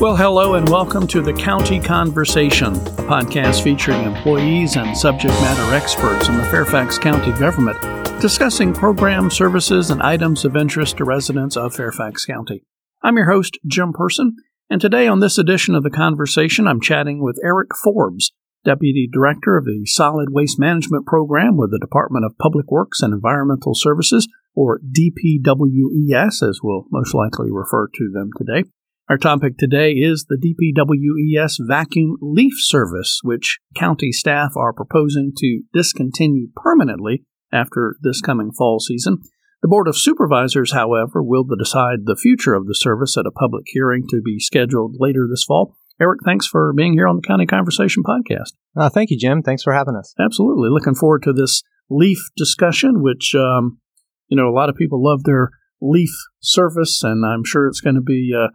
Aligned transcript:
Well, 0.00 0.16
hello 0.16 0.54
and 0.54 0.66
welcome 0.66 1.06
to 1.08 1.20
the 1.20 1.34
County 1.34 1.78
Conversation, 1.78 2.74
a 2.74 3.04
podcast 3.04 3.62
featuring 3.62 4.02
employees 4.04 4.76
and 4.76 4.96
subject 4.96 5.34
matter 5.34 5.74
experts 5.74 6.26
in 6.26 6.38
the 6.38 6.44
Fairfax 6.44 6.96
County 6.98 7.38
government 7.38 7.76
discussing 8.18 8.72
programs, 8.72 9.36
services, 9.36 9.90
and 9.90 10.00
items 10.00 10.46
of 10.46 10.56
interest 10.56 10.96
to 10.96 11.04
residents 11.04 11.54
of 11.54 11.74
Fairfax 11.74 12.24
County. 12.24 12.64
I'm 13.02 13.18
your 13.18 13.30
host, 13.30 13.58
Jim 13.66 13.92
Person, 13.92 14.36
and 14.70 14.80
today 14.80 15.06
on 15.06 15.20
this 15.20 15.36
edition 15.36 15.74
of 15.74 15.82
the 15.82 15.90
conversation, 15.90 16.66
I'm 16.66 16.80
chatting 16.80 17.22
with 17.22 17.38
Eric 17.44 17.76
Forbes, 17.76 18.32
Deputy 18.64 19.06
Director 19.06 19.58
of 19.58 19.66
the 19.66 19.84
Solid 19.84 20.30
Waste 20.30 20.58
Management 20.58 21.04
Program 21.04 21.58
with 21.58 21.72
the 21.72 21.78
Department 21.78 22.24
of 22.24 22.38
Public 22.38 22.70
Works 22.70 23.02
and 23.02 23.12
Environmental 23.12 23.74
Services, 23.74 24.26
or 24.54 24.80
DPWES, 24.80 26.42
as 26.42 26.60
we'll 26.62 26.86
most 26.90 27.12
likely 27.14 27.50
refer 27.50 27.86
to 27.86 28.10
them 28.10 28.30
today. 28.38 28.64
Our 29.10 29.18
topic 29.18 29.58
today 29.58 29.90
is 29.94 30.26
the 30.28 30.36
DPWES 30.38 31.56
vacuum 31.66 32.16
leaf 32.22 32.52
service, 32.58 33.18
which 33.24 33.58
county 33.74 34.12
staff 34.12 34.52
are 34.56 34.72
proposing 34.72 35.32
to 35.36 35.62
discontinue 35.72 36.46
permanently 36.54 37.24
after 37.52 37.96
this 38.02 38.20
coming 38.20 38.52
fall 38.56 38.78
season. 38.78 39.18
The 39.62 39.68
Board 39.68 39.88
of 39.88 39.98
Supervisors, 39.98 40.74
however, 40.74 41.24
will 41.24 41.42
decide 41.42 42.04
the 42.04 42.14
future 42.14 42.54
of 42.54 42.68
the 42.68 42.74
service 42.76 43.18
at 43.18 43.26
a 43.26 43.32
public 43.32 43.64
hearing 43.66 44.04
to 44.10 44.22
be 44.24 44.38
scheduled 44.38 44.94
later 45.00 45.26
this 45.28 45.42
fall. 45.42 45.74
Eric, 46.00 46.20
thanks 46.24 46.46
for 46.46 46.72
being 46.72 46.92
here 46.92 47.08
on 47.08 47.16
the 47.16 47.26
County 47.26 47.46
Conversation 47.46 48.04
podcast. 48.04 48.52
Uh, 48.76 48.90
thank 48.90 49.10
you, 49.10 49.18
Jim. 49.18 49.42
Thanks 49.42 49.64
for 49.64 49.72
having 49.72 49.96
us. 49.96 50.14
Absolutely. 50.20 50.68
Looking 50.70 50.94
forward 50.94 51.24
to 51.24 51.32
this 51.32 51.64
leaf 51.90 52.20
discussion, 52.36 53.02
which, 53.02 53.34
um, 53.34 53.80
you 54.28 54.36
know, 54.36 54.48
a 54.48 54.54
lot 54.54 54.68
of 54.68 54.76
people 54.76 55.02
love 55.02 55.24
their 55.24 55.50
leaf 55.80 56.12
service, 56.38 57.02
and 57.02 57.26
I'm 57.26 57.42
sure 57.44 57.66
it's 57.66 57.80
going 57.80 57.96
to 57.96 58.00
be 58.00 58.32
uh, 58.32 58.50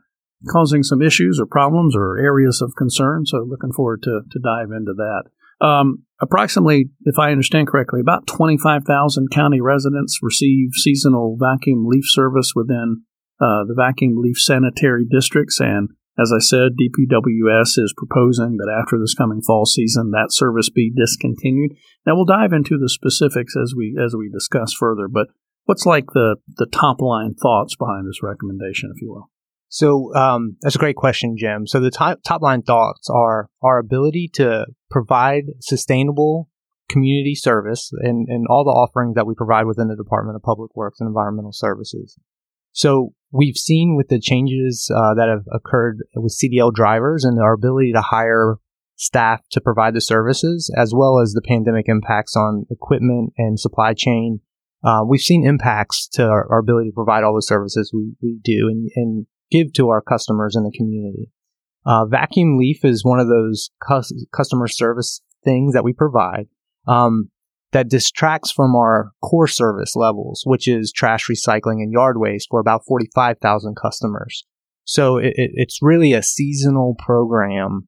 causing 0.51 0.83
some 0.83 1.01
issues 1.01 1.39
or 1.39 1.45
problems 1.45 1.95
or 1.95 2.17
areas 2.17 2.61
of 2.61 2.75
concern. 2.77 3.25
So 3.25 3.45
looking 3.47 3.71
forward 3.71 4.03
to, 4.03 4.21
to 4.29 4.39
dive 4.39 4.71
into 4.75 4.93
that. 4.93 5.23
Um, 5.65 6.03
approximately, 6.21 6.89
if 7.03 7.17
I 7.17 7.31
understand 7.31 7.67
correctly, 7.67 8.01
about 8.01 8.27
25,000 8.27 9.29
county 9.31 9.61
residents 9.61 10.19
receive 10.21 10.69
seasonal 10.73 11.37
vacuum 11.39 11.85
leaf 11.87 12.03
service 12.07 12.53
within 12.55 13.03
uh, 13.39 13.63
the 13.67 13.75
vacuum 13.75 14.15
leaf 14.17 14.37
sanitary 14.37 15.05
districts. 15.09 15.59
And 15.59 15.89
as 16.17 16.31
I 16.33 16.39
said, 16.39 16.73
DPWS 16.79 17.77
is 17.77 17.93
proposing 17.95 18.57
that 18.57 18.73
after 18.73 18.97
this 18.99 19.13
coming 19.13 19.41
fall 19.41 19.65
season, 19.65 20.11
that 20.11 20.31
service 20.31 20.69
be 20.69 20.91
discontinued. 20.95 21.71
Now 22.05 22.15
we'll 22.15 22.25
dive 22.25 22.53
into 22.53 22.77
the 22.77 22.89
specifics 22.89 23.55
as 23.61 23.73
we 23.75 23.97
as 24.01 24.15
we 24.15 24.29
discuss 24.29 24.73
further. 24.73 25.07
But 25.09 25.27
what's 25.65 25.85
like 25.85 26.07
the 26.13 26.37
the 26.55 26.67
top 26.67 27.01
line 27.01 27.33
thoughts 27.33 27.75
behind 27.75 28.07
this 28.07 28.23
recommendation, 28.23 28.91
if 28.95 29.01
you 29.01 29.11
will? 29.11 29.29
So 29.75 30.15
um, 30.15 30.55
that's 30.61 30.77
a 30.77 30.79
great 30.79 30.95
question, 30.95 31.35
Jim. 31.37 31.67
So 31.67 31.81
the 31.81 31.91
top, 31.91 32.19
top 32.25 32.41
line 32.41 32.61
thoughts 32.61 33.09
are 33.09 33.49
our 33.61 33.77
ability 33.77 34.29
to 34.35 34.67
provide 34.89 35.47
sustainable 35.59 36.47
community 36.89 37.35
service 37.35 37.91
and, 37.91 38.25
and 38.29 38.47
all 38.49 38.63
the 38.63 38.69
offerings 38.69 39.15
that 39.15 39.27
we 39.27 39.33
provide 39.35 39.65
within 39.65 39.89
the 39.89 39.97
Department 39.97 40.37
of 40.37 40.43
Public 40.43 40.73
Works 40.77 41.01
and 41.01 41.09
Environmental 41.09 41.51
Services. 41.51 42.17
So 42.71 43.11
we've 43.33 43.57
seen 43.57 43.97
with 43.97 44.07
the 44.07 44.17
changes 44.17 44.89
uh, 44.95 45.13
that 45.15 45.27
have 45.27 45.43
occurred 45.51 45.97
with 46.15 46.33
CDL 46.41 46.73
drivers 46.73 47.25
and 47.25 47.37
our 47.37 47.51
ability 47.51 47.91
to 47.91 48.01
hire 48.01 48.55
staff 48.95 49.41
to 49.51 49.59
provide 49.59 49.93
the 49.93 49.99
services, 49.99 50.73
as 50.77 50.93
well 50.95 51.19
as 51.19 51.33
the 51.33 51.41
pandemic 51.45 51.89
impacts 51.89 52.37
on 52.37 52.65
equipment 52.71 53.33
and 53.37 53.59
supply 53.59 53.93
chain. 53.93 54.39
Uh, 54.85 55.01
we've 55.05 55.19
seen 55.19 55.45
impacts 55.45 56.07
to 56.13 56.23
our, 56.23 56.47
our, 56.49 56.59
ability 56.59 56.91
to 56.91 56.95
provide 56.95 57.25
all 57.25 57.35
the 57.35 57.41
services 57.41 57.91
we, 57.93 58.13
we 58.21 58.39
do. 58.41 58.69
And, 58.69 58.89
and 58.95 59.25
give 59.55 59.73
to 59.73 59.89
our 59.89 60.01
customers 60.01 60.55
in 60.55 60.63
the 60.63 60.73
community. 60.75 61.29
Uh, 61.85 62.05
vacuum 62.05 62.57
leaf 62.57 62.83
is 62.83 63.05
one 63.05 63.19
of 63.19 63.27
those 63.27 63.69
cu- 63.87 64.01
customer 64.33 64.67
service 64.67 65.21
things 65.43 65.73
that 65.73 65.83
we 65.83 65.93
provide 65.93 66.47
um, 66.87 67.29
that 67.71 67.89
distracts 67.89 68.51
from 68.51 68.75
our 68.75 69.11
core 69.21 69.47
service 69.47 69.95
levels, 69.95 70.41
which 70.45 70.67
is 70.67 70.91
trash 70.91 71.27
recycling 71.29 71.83
and 71.83 71.91
yard 71.91 72.17
waste 72.17 72.47
for 72.49 72.59
about 72.59 72.81
45,000 72.87 73.75
customers. 73.75 74.45
So 74.83 75.17
it, 75.17 75.33
it, 75.35 75.51
it's 75.53 75.79
really 75.81 76.13
a 76.13 76.23
seasonal 76.23 76.95
program 76.97 77.87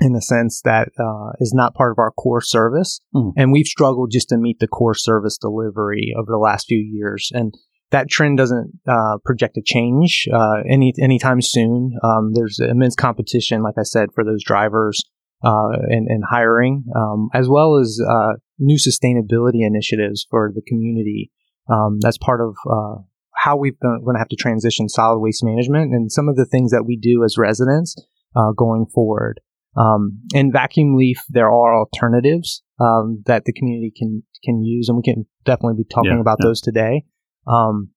in 0.00 0.12
the 0.12 0.20
sense 0.20 0.60
that 0.62 0.88
uh, 0.98 1.32
is 1.38 1.52
not 1.54 1.74
part 1.74 1.92
of 1.92 1.98
our 1.98 2.10
core 2.12 2.40
service. 2.40 3.00
Mm. 3.14 3.32
And 3.36 3.52
we've 3.52 3.66
struggled 3.66 4.10
just 4.12 4.28
to 4.28 4.36
meet 4.36 4.58
the 4.58 4.68
core 4.68 4.94
service 4.94 5.38
delivery 5.38 6.14
over 6.18 6.30
the 6.30 6.38
last 6.38 6.66
few 6.66 6.78
years. 6.78 7.30
And 7.32 7.54
that 7.90 8.08
trend 8.08 8.38
doesn't 8.38 8.72
uh, 8.88 9.18
project 9.24 9.56
a 9.56 9.62
change 9.64 10.26
uh, 10.32 10.62
any 10.68 10.92
anytime 11.00 11.40
soon. 11.40 11.92
Um, 12.02 12.32
there's 12.34 12.58
immense 12.58 12.96
competition, 12.96 13.62
like 13.62 13.76
I 13.78 13.84
said, 13.84 14.08
for 14.14 14.24
those 14.24 14.42
drivers 14.44 15.00
uh, 15.44 15.70
and, 15.88 16.08
and, 16.08 16.24
hiring, 16.28 16.84
um, 16.96 17.28
as 17.32 17.48
well 17.48 17.76
as 17.76 18.00
uh, 18.02 18.34
new 18.58 18.78
sustainability 18.78 19.64
initiatives 19.66 20.26
for 20.30 20.50
the 20.54 20.62
community. 20.66 21.30
Um, 21.68 21.98
that's 22.00 22.18
part 22.18 22.40
of 22.40 22.54
uh, 22.70 23.02
how 23.34 23.56
we're 23.56 23.76
going 23.80 24.14
to 24.14 24.18
have 24.18 24.28
to 24.28 24.36
transition 24.36 24.88
solid 24.88 25.18
waste 25.18 25.44
management 25.44 25.92
and 25.92 26.10
some 26.10 26.28
of 26.28 26.36
the 26.36 26.46
things 26.46 26.70
that 26.70 26.84
we 26.86 26.96
do 26.96 27.22
as 27.22 27.36
residents 27.38 27.94
uh, 28.34 28.52
going 28.56 28.86
forward. 28.86 29.40
Um, 29.76 30.20
in 30.34 30.50
vacuum 30.50 30.96
leaf, 30.96 31.22
there 31.28 31.50
are 31.50 31.78
alternatives 31.78 32.62
um, 32.80 33.22
that 33.26 33.44
the 33.44 33.52
community 33.52 33.92
can 33.94 34.22
can 34.42 34.62
use, 34.62 34.88
and 34.88 34.96
we 34.96 35.02
can 35.02 35.26
definitely 35.44 35.82
be 35.82 35.88
talking 35.92 36.12
yeah, 36.12 36.20
about 36.20 36.38
yeah. 36.40 36.48
those 36.48 36.60
today. 36.60 37.04
Um, 37.46 37.90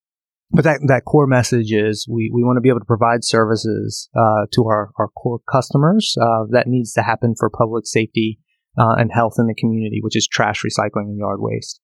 but 0.51 0.63
that, 0.63 0.79
that 0.87 1.05
core 1.05 1.27
message 1.27 1.71
is 1.71 2.07
we, 2.09 2.31
we 2.33 2.43
want 2.43 2.57
to 2.57 2.61
be 2.61 2.69
able 2.69 2.79
to 2.79 2.85
provide 2.85 3.23
services 3.23 4.09
uh, 4.15 4.47
to 4.53 4.65
our, 4.65 4.91
our 4.97 5.07
core 5.09 5.39
customers. 5.51 6.15
Uh, 6.19 6.45
that 6.49 6.67
needs 6.67 6.93
to 6.93 7.03
happen 7.03 7.35
for 7.37 7.49
public 7.49 7.85
safety 7.85 8.39
uh, 8.77 8.95
and 8.97 9.11
health 9.13 9.33
in 9.37 9.47
the 9.47 9.53
community, 9.53 9.99
which 10.01 10.15
is 10.15 10.27
trash 10.27 10.63
recycling 10.63 11.09
and 11.09 11.19
yard 11.19 11.39
waste. 11.39 11.79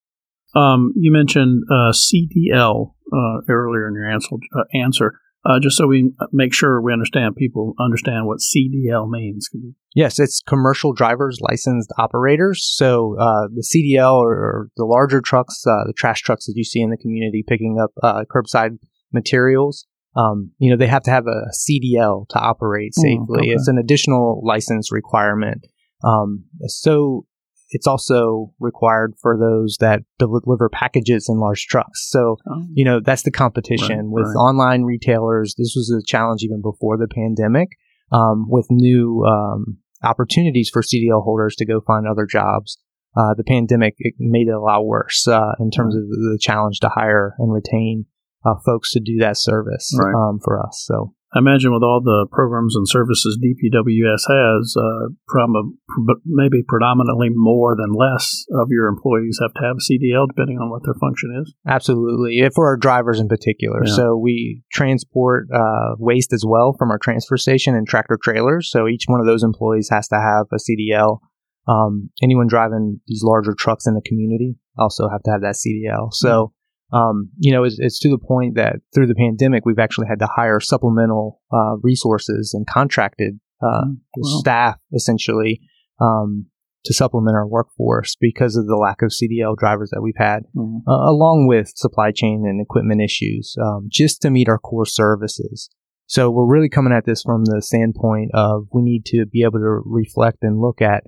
Um, 0.56 0.94
you 0.96 1.12
mentioned 1.12 1.64
uh, 1.70 1.92
CDL 1.92 2.94
uh, 3.14 3.42
earlier 3.50 3.88
in 3.88 3.94
your 3.94 4.10
answer. 4.10 4.36
Uh, 4.36 4.64
answer. 4.74 5.20
Uh, 5.46 5.60
just 5.62 5.78
so 5.78 5.86
we 5.86 6.12
make 6.32 6.54
sure 6.54 6.82
we 6.82 6.92
understand, 6.92 7.36
people 7.36 7.74
understand 7.80 8.26
what 8.26 8.40
CDL 8.40 9.08
means. 9.08 9.48
Yes, 9.94 10.20
it's 10.20 10.42
commercial 10.42 10.92
drivers 10.92 11.38
licensed 11.40 11.92
operators. 12.00 12.66
So 12.66 13.16
uh, 13.20 13.48
the 13.54 13.64
CDL 13.64 14.14
or, 14.14 14.34
or, 14.34 14.70
the 14.76 14.86
larger 14.86 15.22
trucks, 15.22 15.64
uh, 15.68 15.86
the 15.86 15.94
trash 15.96 16.22
trucks 16.22 16.48
that 16.48 16.54
you 16.56 16.64
see 16.64 16.82
in 16.82 16.90
the 16.90 16.98
community 16.98 17.44
picking 17.48 17.78
up 17.80 17.92
uh, 18.02 18.24
curbside 18.34 18.80
materials, 19.14 19.86
um, 20.16 20.52
you 20.58 20.72
know, 20.72 20.78
they 20.78 20.88
have 20.88 21.04
to 21.04 21.12
have 21.12 21.28
a 21.28 21.50
CDL 21.52 22.28
to 22.30 22.40
operate 22.40 22.94
hmm, 22.96 23.02
safely. 23.02 23.40
okay. 23.40 23.50
It's 23.50 23.68
an 23.68 23.78
additional 23.78 24.42
license 24.44 24.92
requirement. 24.92 25.68
Um, 26.04 26.46
so 26.66 27.26
it's 27.70 27.88
also 27.88 28.52
required 28.60 29.16
for 29.22 29.38
those 29.38 29.78
that 29.80 30.02
deliver 30.20 30.70
packages 30.70 31.28
in 31.30 31.40
large 31.40 31.66
trucks. 31.66 32.10
So, 32.10 32.38
oh. 32.50 32.66
you 32.74 32.86
know, 32.86 33.00
that's 33.04 33.24
the 33.24 33.32
competition 33.32 33.98
right, 33.98 34.06
with 34.10 34.26
right. 34.26 34.40
online 34.40 34.84
retailers. 34.84 35.56
This 35.58 35.74
was 35.76 35.92
a 35.92 36.06
challenge 36.06 36.44
even 36.44 36.62
before 36.62 36.98
the 36.98 37.08
pandemic, 37.08 37.70
um, 38.12 38.46
with 38.48 38.68
new 38.70 39.24
um, 39.26 39.78
opportunities 40.04 40.70
for 40.72 40.82
CDL 40.82 41.24
holders 41.24 41.56
to 41.58 41.66
go 41.66 41.82
find 41.82 42.08
other 42.08 42.26
jobs. 42.26 42.78
Uh, 43.18 43.34
the 43.36 43.46
pandemic 43.46 43.96
made 44.20 44.48
it 44.48 44.54
a 44.54 44.60
lot 44.60 44.86
worse 44.86 45.28
uh, 45.28 45.54
in 45.60 45.72
terms 45.72 45.96
right. 45.96 46.02
of 46.02 46.10
the 46.10 46.38
challenge 46.42 46.80
to 46.82 46.90
hire 46.90 47.34
and 47.40 47.52
retain 47.52 48.06
uh, 48.46 48.56
folks 48.66 48.92
to 48.92 49.00
do 49.00 49.18
that 49.20 49.38
service 49.38 49.92
um, 50.16 50.40
for 50.44 50.62
us. 50.62 50.84
So 50.86 51.14
I 51.36 51.40
imagine 51.40 51.74
with 51.74 51.84
all 51.84 52.00
the 52.02 52.28
programs 52.32 52.78
and 52.78 52.88
services 52.88 53.38
DPWS 53.44 54.24
has, 54.32 54.76
uh, 54.78 55.12
from 55.28 55.78
maybe 56.26 56.64
predominantly 56.66 57.28
more 57.34 57.76
than 57.76 57.92
less 57.92 58.46
of 58.54 58.70
your 58.70 58.88
employees 58.88 59.38
have 59.42 59.54
to 59.54 59.68
have 59.68 59.76
a 59.76 59.84
CDL, 59.84 60.28
depending 60.28 60.60
on 60.60 60.70
what 60.70 60.84
their 60.86 60.94
function 60.94 61.36
is. 61.42 61.54
Absolutely, 61.68 62.42
for 62.56 62.68
our 62.68 62.78
drivers 62.78 63.20
in 63.20 63.28
particular. 63.28 63.82
Yeah. 63.84 63.94
So 63.94 64.16
we 64.16 64.64
transport 64.72 65.50
uh, 65.54 65.96
waste 66.00 66.32
as 66.32 66.46
well 66.48 66.74
from 66.80 66.90
our 66.90 66.98
transfer 66.98 67.36
station 67.36 67.76
and 67.76 67.86
tractor 67.86 68.18
trailers. 68.22 68.72
So 68.72 68.88
each 68.88 69.04
one 69.08 69.20
of 69.20 69.26
those 69.26 69.44
employees 69.44 69.90
has 69.92 70.08
to 70.10 70.16
have 70.16 70.48
a 70.54 70.58
CDL. 70.58 71.20
Um, 71.68 72.12
anyone 72.24 72.48
driving 72.48 73.02
these 73.08 73.24
larger 73.24 73.54
trucks 73.58 73.88
in 73.88 73.96
the 73.96 74.02
community 74.06 74.56
also 74.78 75.10
have 75.10 75.24
to 75.24 75.32
have 75.32 75.42
that 75.42 75.56
CDL. 75.56 76.14
So 76.14 76.54
um, 76.94 77.30
you 77.38 77.52
know, 77.52 77.64
it's, 77.64 77.78
it's, 77.80 78.00
to 78.00 78.10
the 78.10 78.18
point 78.18 78.56
that 78.56 78.78
through 78.94 79.08
the 79.08 79.16
pandemic, 79.16 79.66
we've 79.66 79.80
actually 79.80 80.08
had 80.08 80.20
to 80.20 80.28
hire 80.34 80.60
supplemental 80.60 81.42
uh, 81.52 81.76
resources 81.82 82.54
and 82.54 82.68
contracted 82.68 83.40
uh, 83.62 83.86
wow. 84.18 84.40
staff 84.40 84.76
essentially 84.94 85.62
um, 86.00 86.46
to 86.84 86.94
supplement 86.94 87.36
our 87.36 87.48
workforce 87.48 88.16
because 88.20 88.56
of 88.56 88.68
the 88.68 88.76
lack 88.76 89.02
of 89.02 89.12
CDL 89.12 89.58
drivers 89.58 89.90
that 89.92 90.02
we've 90.02 90.14
had, 90.18 90.44
mm 90.56 90.82
uh, 90.88 91.10
along 91.10 91.48
with 91.48 91.72
supply 91.76 92.12
chain 92.12 92.44
and 92.46 92.62
equipment 92.62 93.02
issues, 93.02 93.56
um, 93.62 93.88
just 93.90 94.22
to 94.22 94.30
meet 94.30 94.48
our 94.48 94.60
core 94.60 94.86
services. 94.86 95.70
So 96.08 96.30
we're 96.30 96.46
really 96.46 96.70
coming 96.70 96.94
at 96.94 97.06
this 97.06 97.24
from 97.24 97.46
the 97.46 97.62
standpoint 97.62 98.30
of 98.36 98.68
we 98.72 98.84
need 98.84 99.06
to 99.08 99.26
be 99.26 99.42
able 99.42 99.60
to 99.60 99.82
reflect 99.86 100.40
and 100.44 100.60
look 100.60 100.82
at 100.82 101.06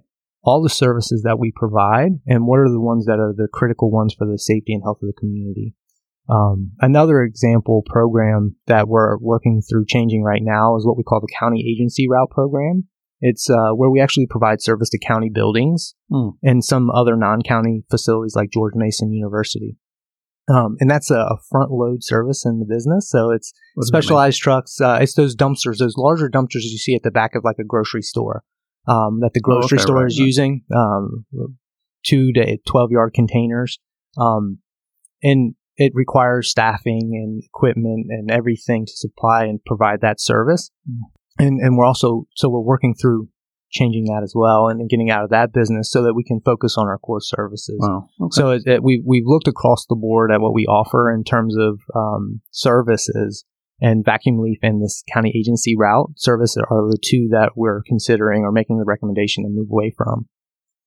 all 0.47 0.63
the 0.63 0.69
services 0.69 1.23
that 1.23 1.38
we 1.38 1.51
provide 1.53 2.11
and 2.25 2.47
what 2.47 2.57
are 2.57 2.71
the 2.71 2.79
ones 2.79 3.05
that 3.05 3.19
are 3.19 3.33
the 3.35 3.49
critical 3.51 3.91
ones 3.91 4.15
for 4.17 4.25
the 4.25 4.39
safety 4.39 4.73
and 4.73 4.81
health 4.81 4.99
of 5.03 5.07
the 5.07 5.19
community. 5.19 5.75
Um, 6.29 6.71
another 6.79 7.21
example 7.21 7.83
program 7.85 8.55
that 8.65 8.88
we're 8.88 9.17
working 9.17 9.61
through 9.61 9.85
changing 9.88 10.23
right 10.23 10.41
now 10.41 10.77
is 10.77 10.85
what 10.85 10.95
we 10.95 11.03
call 11.03 11.19
the 11.19 11.33
county 11.38 11.65
agency 11.69 12.07
route 12.09 12.29
program. 12.31 12.85
It's 13.19 13.49
uh, 13.49 13.71
where 13.75 13.89
we 13.89 13.99
actually 13.99 14.27
provide 14.29 14.61
service 14.61 14.89
to 14.91 14.99
county 14.99 15.29
buildings 15.29 15.95
mm. 16.09 16.31
and 16.41 16.63
some 16.63 16.89
other 16.91 17.17
non-county 17.17 17.83
facilities 17.89 18.35
like 18.35 18.51
George 18.51 18.73
Mason 18.75 19.11
University. 19.11 19.75
Um, 20.49 20.77
and 20.79 20.89
that's 20.89 21.11
a, 21.11 21.19
a, 21.19 21.38
front 21.49 21.71
load 21.71 22.03
service 22.03 22.45
in 22.45 22.59
the 22.59 22.65
business. 22.65 23.09
So 23.09 23.31
it's 23.31 23.51
specialized 23.81 24.39
trucks. 24.39 24.79
Uh, 24.79 24.99
it's 25.01 25.15
those 25.15 25.35
dumpsters, 25.35 25.79
those 25.79 25.97
larger 25.97 26.29
dumpsters 26.29 26.63
you 26.63 26.77
see 26.77 26.95
at 26.95 27.03
the 27.03 27.11
back 27.11 27.35
of 27.35 27.44
like 27.44 27.57
a 27.59 27.65
grocery 27.65 28.01
store 28.01 28.45
um, 28.88 29.19
that 29.22 29.31
the 29.34 29.42
grocery 29.42 29.78
oh, 29.78 29.81
okay, 29.81 29.84
store 29.84 30.01
right, 30.01 30.07
is 30.07 30.19
right. 30.19 30.25
using, 30.25 30.62
um, 30.75 31.25
two 32.06 32.31
to 32.34 32.57
12 32.68 32.92
yard 32.92 33.13
containers. 33.13 33.80
Um, 34.18 34.60
and 35.22 35.56
it 35.75 35.92
requires 35.94 36.50
staffing 36.50 37.12
and 37.13 37.44
equipment 37.44 38.07
and 38.10 38.31
everything 38.31 38.86
to 38.86 38.94
supply 38.94 39.45
and 39.45 39.60
provide 39.66 40.01
that 40.01 40.19
service. 40.19 40.72
Mm. 40.89 41.00
And, 41.39 41.60
and 41.62 41.78
we're 41.78 41.86
also, 41.86 42.25
so 42.36 42.50
we're 42.50 42.62
working 42.62 42.95
through 43.00 43.30
changing 43.69 44.06
that 44.06 44.22
as 44.24 44.34
well 44.36 44.69
and 44.69 44.90
getting 44.90 45.12
out 45.12 45.24
of 45.24 45.30
that 45.30 45.54
business 45.54 45.92
so 45.92 46.01
that 46.04 46.13
we 46.13 46.24
can 46.24 46.40
focus 46.44 46.75
on 46.78 46.88
our 46.88 46.98
core 46.98 47.22
services. 47.22 47.78
Wow. 47.80 48.07
Okay. 48.22 48.30
So 48.31 48.51
it, 48.51 48.63
it, 48.66 48.83
we, 48.83 49.04
we've 49.06 49.25
looked 49.25 49.48
across 49.48 49.86
the 49.86 49.95
board 49.95 50.31
at 50.31 50.42
what 50.42 50.54
we 50.54 50.66
offer 50.66 51.13
in 51.13 51.24
terms 51.24 51.56
of 51.57 51.80
um, 51.95 52.42
services 52.51 53.45
and 53.79 54.06
vacuum 54.06 54.39
leaf 54.39 54.59
and 54.62 54.81
this 54.81 55.03
county 55.12 55.33
agency 55.38 55.75
route 55.77 56.12
service 56.18 56.57
are 56.57 56.89
the 56.89 56.97
two 57.03 57.27
that 57.31 57.51
we're 57.56 57.83
considering 57.85 58.44
or 58.44 58.51
making 58.51 58.77
the 58.77 58.85
recommendation 58.85 59.44
to 59.44 59.50
move 59.50 59.69
away 59.71 59.94
from. 59.95 60.27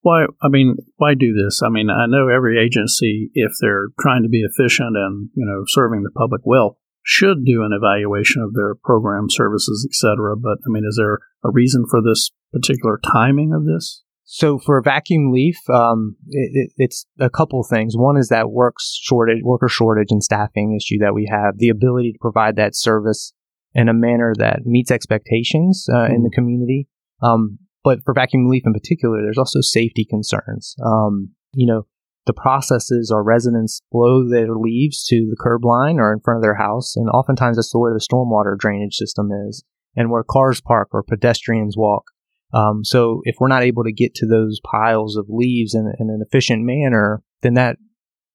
Why? 0.02 0.24
I 0.42 0.48
mean, 0.48 0.76
why 0.96 1.14
do 1.14 1.32
this? 1.34 1.60
I 1.64 1.68
mean, 1.68 1.90
I 1.90 2.06
know 2.06 2.28
every 2.28 2.58
agency, 2.58 3.30
if 3.34 3.52
they're 3.60 3.88
trying 4.00 4.22
to 4.22 4.28
be 4.28 4.42
efficient 4.42 4.96
and 4.96 5.28
you 5.34 5.44
know 5.44 5.64
serving 5.66 6.02
the 6.02 6.10
public 6.10 6.40
well, 6.44 6.78
should 7.02 7.44
do 7.44 7.62
an 7.62 7.72
evaluation 7.72 8.42
of 8.42 8.54
their 8.54 8.74
program 8.74 9.26
services, 9.28 9.86
etc. 9.88 10.36
But 10.36 10.58
I 10.66 10.68
mean, 10.68 10.84
is 10.88 10.96
there 10.98 11.18
a 11.44 11.50
reason 11.50 11.84
for 11.88 12.00
this 12.00 12.30
particular 12.52 12.98
timing 13.12 13.52
of 13.52 13.66
this? 13.66 14.02
So 14.32 14.60
for 14.60 14.80
vacuum 14.80 15.32
leaf, 15.32 15.58
um, 15.68 16.14
it, 16.28 16.50
it, 16.54 16.72
it's 16.76 17.04
a 17.18 17.28
couple 17.28 17.64
things. 17.64 17.96
One 17.96 18.16
is 18.16 18.28
that 18.28 18.52
works 18.52 18.96
shortage, 19.02 19.42
worker 19.42 19.68
shortage 19.68 20.12
and 20.12 20.22
staffing 20.22 20.78
issue 20.80 20.98
that 21.00 21.14
we 21.14 21.28
have. 21.28 21.58
The 21.58 21.68
ability 21.68 22.12
to 22.12 22.18
provide 22.20 22.54
that 22.54 22.76
service 22.76 23.32
in 23.74 23.88
a 23.88 23.92
manner 23.92 24.32
that 24.38 24.60
meets 24.64 24.92
expectations 24.92 25.88
uh, 25.92 25.96
mm-hmm. 25.96 26.14
in 26.14 26.22
the 26.22 26.30
community. 26.30 26.86
Um, 27.20 27.58
but 27.82 28.04
for 28.04 28.14
vacuum 28.14 28.48
leaf 28.48 28.62
in 28.64 28.72
particular, 28.72 29.20
there's 29.20 29.36
also 29.36 29.60
safety 29.62 30.06
concerns. 30.08 30.76
Um, 30.86 31.30
you 31.52 31.66
know, 31.66 31.86
the 32.26 32.32
processes 32.32 33.10
are 33.12 33.24
residents 33.24 33.82
blow 33.90 34.28
their 34.28 34.54
leaves 34.54 35.02
to 35.06 35.26
the 35.28 35.36
curb 35.40 35.64
line 35.64 35.98
or 35.98 36.12
in 36.12 36.20
front 36.20 36.38
of 36.38 36.42
their 36.42 36.54
house, 36.54 36.94
and 36.94 37.08
oftentimes 37.08 37.56
that's 37.56 37.74
where 37.74 37.92
the 37.92 37.98
stormwater 37.98 38.56
drainage 38.56 38.94
system 38.94 39.30
is, 39.48 39.64
and 39.96 40.08
where 40.08 40.22
cars 40.22 40.60
park 40.60 40.90
or 40.92 41.02
pedestrians 41.02 41.76
walk. 41.76 42.04
Um, 42.52 42.84
so 42.84 43.20
if 43.24 43.36
we're 43.38 43.48
not 43.48 43.62
able 43.62 43.84
to 43.84 43.92
get 43.92 44.14
to 44.16 44.26
those 44.26 44.60
piles 44.60 45.16
of 45.16 45.26
leaves 45.28 45.74
in, 45.74 45.92
in 45.98 46.10
an 46.10 46.22
efficient 46.26 46.64
manner, 46.64 47.22
then 47.42 47.54
that 47.54 47.76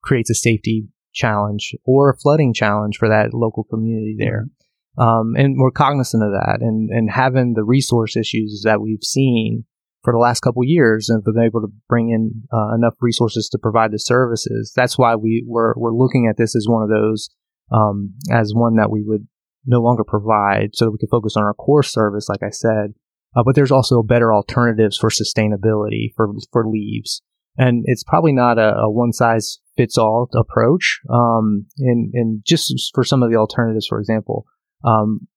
creates 0.01 0.29
a 0.29 0.35
safety 0.35 0.87
challenge 1.13 1.73
or 1.85 2.09
a 2.09 2.17
flooding 2.17 2.53
challenge 2.53 2.97
for 2.97 3.09
that 3.09 3.33
local 3.33 3.63
community 3.63 4.15
there. 4.17 4.45
Um, 4.97 5.35
and 5.37 5.55
we're 5.57 5.71
cognizant 5.71 6.23
of 6.23 6.31
that 6.31 6.59
and, 6.61 6.89
and 6.89 7.09
having 7.11 7.53
the 7.53 7.63
resource 7.63 8.15
issues 8.15 8.63
that 8.63 8.81
we've 8.81 9.03
seen 9.03 9.65
for 10.03 10.13
the 10.13 10.19
last 10.19 10.41
couple 10.41 10.63
years 10.63 11.09
and 11.09 11.23
been 11.23 11.43
able 11.43 11.61
to 11.61 11.73
bring 11.89 12.11
in 12.11 12.43
uh, 12.53 12.75
enough 12.75 12.93
resources 13.01 13.49
to 13.49 13.57
provide 13.57 13.91
the 13.91 13.99
services. 13.99 14.71
That's 14.75 14.97
why 14.97 15.15
we 15.15 15.43
we're, 15.45 15.73
we're 15.75 15.93
looking 15.93 16.27
at 16.29 16.37
this 16.37 16.55
as 16.55 16.67
one 16.69 16.83
of 16.83 16.89
those, 16.89 17.29
um, 17.71 18.13
as 18.31 18.53
one 18.53 18.75
that 18.75 18.91
we 18.91 19.01
would 19.01 19.27
no 19.65 19.81
longer 19.81 20.03
provide 20.03 20.69
so 20.73 20.85
that 20.85 20.91
we 20.91 20.99
can 20.99 21.09
focus 21.09 21.35
on 21.35 21.43
our 21.43 21.55
core 21.55 21.83
service, 21.83 22.29
like 22.29 22.43
I 22.43 22.51
said. 22.51 22.93
Uh, 23.35 23.43
but 23.43 23.55
there's 23.55 23.71
also 23.71 24.01
better 24.01 24.33
alternatives 24.33 24.97
for 24.97 25.09
sustainability 25.09 26.13
for, 26.15 26.33
for 26.51 26.67
leaves. 26.67 27.21
And 27.57 27.83
it's 27.85 28.03
probably 28.03 28.33
not 28.33 28.57
a, 28.57 28.75
a 28.75 28.91
one 28.91 29.13
size 29.13 29.59
fits 29.77 29.97
all 29.97 30.29
approach. 30.35 30.99
Um, 31.09 31.65
and, 31.79 32.11
and 32.13 32.41
just 32.45 32.73
for 32.93 33.03
some 33.03 33.23
of 33.23 33.29
the 33.29 33.37
alternatives, 33.37 33.87
for 33.87 33.99
example, 33.99 34.45
um, 34.83 35.27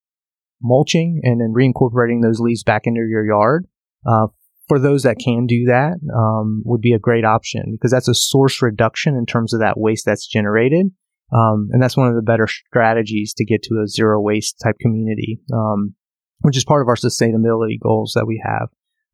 mulching 0.62 1.20
and 1.22 1.40
then 1.40 1.54
reincorporating 1.56 2.22
those 2.22 2.40
leaves 2.40 2.62
back 2.62 2.82
into 2.84 3.06
your 3.08 3.26
yard. 3.26 3.66
Uh, 4.06 4.28
for 4.68 4.78
those 4.78 5.02
that 5.02 5.18
can 5.18 5.46
do 5.46 5.64
that, 5.66 5.94
um, 6.14 6.62
would 6.64 6.80
be 6.80 6.92
a 6.92 6.98
great 6.98 7.24
option 7.24 7.72
because 7.72 7.90
that's 7.90 8.08
a 8.08 8.14
source 8.14 8.60
reduction 8.60 9.16
in 9.16 9.24
terms 9.24 9.54
of 9.54 9.60
that 9.60 9.78
waste 9.78 10.04
that's 10.04 10.26
generated. 10.26 10.86
Um, 11.32 11.68
and 11.72 11.82
that's 11.82 11.96
one 11.96 12.08
of 12.08 12.14
the 12.14 12.22
better 12.22 12.46
strategies 12.46 13.34
to 13.34 13.44
get 13.44 13.62
to 13.64 13.80
a 13.82 13.88
zero 13.88 14.20
waste 14.20 14.60
type 14.62 14.76
community, 14.80 15.40
um, 15.52 15.94
which 16.40 16.56
is 16.56 16.64
part 16.64 16.82
of 16.82 16.88
our 16.88 16.96
sustainability 16.96 17.78
goals 17.82 18.12
that 18.14 18.26
we 18.26 18.42
have. 18.44 18.68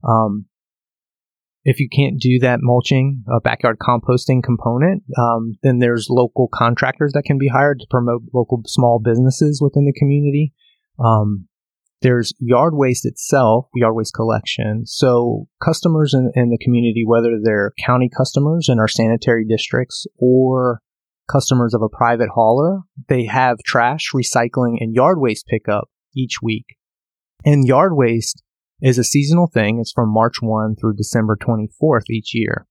Um, 0.06 0.46
if 1.64 1.80
you 1.80 1.88
can't 1.88 2.20
do 2.20 2.38
that 2.40 2.58
mulching, 2.60 3.24
uh, 3.32 3.40
backyard 3.40 3.78
composting 3.78 4.42
component, 4.42 5.02
um, 5.18 5.54
then 5.62 5.78
there's 5.78 6.08
local 6.10 6.48
contractors 6.52 7.12
that 7.14 7.24
can 7.24 7.38
be 7.38 7.48
hired 7.48 7.80
to 7.80 7.86
promote 7.90 8.22
local 8.34 8.62
small 8.66 9.00
businesses 9.02 9.62
within 9.62 9.86
the 9.86 9.98
community. 9.98 10.52
Um, 11.02 11.48
there's 12.02 12.34
yard 12.38 12.74
waste 12.74 13.06
itself, 13.06 13.68
yard 13.74 13.94
waste 13.94 14.12
collection. 14.12 14.84
So 14.84 15.48
customers 15.64 16.12
in, 16.12 16.30
in 16.34 16.50
the 16.50 16.58
community, 16.58 17.02
whether 17.06 17.38
they're 17.42 17.72
county 17.82 18.10
customers 18.14 18.68
in 18.68 18.78
our 18.78 18.88
sanitary 18.88 19.46
districts 19.46 20.06
or 20.18 20.82
customers 21.32 21.72
of 21.72 21.80
a 21.80 21.88
private 21.88 22.28
hauler, 22.34 22.80
they 23.08 23.24
have 23.24 23.56
trash, 23.64 24.10
recycling, 24.14 24.76
and 24.80 24.94
yard 24.94 25.18
waste 25.18 25.46
pickup 25.46 25.88
each 26.14 26.42
week. 26.42 26.66
And 27.44 27.66
yard 27.66 27.96
waste 27.96 28.42
is 28.80 28.98
a 28.98 29.04
seasonal 29.04 29.46
thing. 29.46 29.78
It's 29.80 29.92
from 29.92 30.12
March 30.12 30.36
1 30.40 30.76
through 30.76 30.96
December 30.96 31.36
24th 31.36 32.10
each 32.10 32.34
year. 32.34 32.66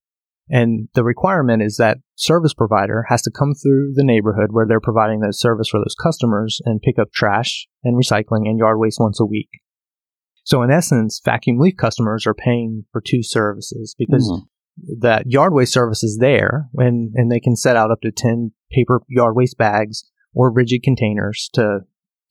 And 0.49 0.89
the 0.93 1.03
requirement 1.03 1.63
is 1.63 1.77
that 1.77 1.99
service 2.15 2.53
provider 2.53 3.05
has 3.09 3.21
to 3.23 3.31
come 3.31 3.53
through 3.53 3.93
the 3.95 4.03
neighborhood 4.03 4.49
where 4.51 4.67
they're 4.67 4.81
providing 4.81 5.21
that 5.21 5.35
service 5.35 5.69
for 5.69 5.79
those 5.79 5.95
customers 5.95 6.61
and 6.65 6.81
pick 6.81 6.99
up 6.99 7.11
trash 7.13 7.67
and 7.83 7.97
recycling 7.97 8.47
and 8.47 8.59
yard 8.59 8.77
waste 8.77 8.99
once 8.99 9.19
a 9.19 9.25
week. 9.25 9.49
So 10.43 10.61
in 10.61 10.71
essence, 10.71 11.21
vacuum 11.23 11.57
leaf 11.59 11.77
customers 11.77 12.27
are 12.27 12.33
paying 12.33 12.85
for 12.91 13.01
two 13.01 13.23
services 13.23 13.95
because 13.97 14.29
mm-hmm. 14.29 14.99
that 14.99 15.27
yard 15.27 15.53
waste 15.53 15.73
service 15.73 16.03
is 16.03 16.17
there 16.19 16.69
and, 16.75 17.13
and 17.15 17.31
they 17.31 17.39
can 17.39 17.55
set 17.55 17.77
out 17.77 17.91
up 17.91 18.01
to 18.01 18.11
10 18.11 18.51
paper 18.71 19.01
yard 19.07 19.35
waste 19.35 19.57
bags 19.57 20.03
or 20.33 20.51
rigid 20.51 20.83
containers 20.83 21.49
to, 21.53 21.79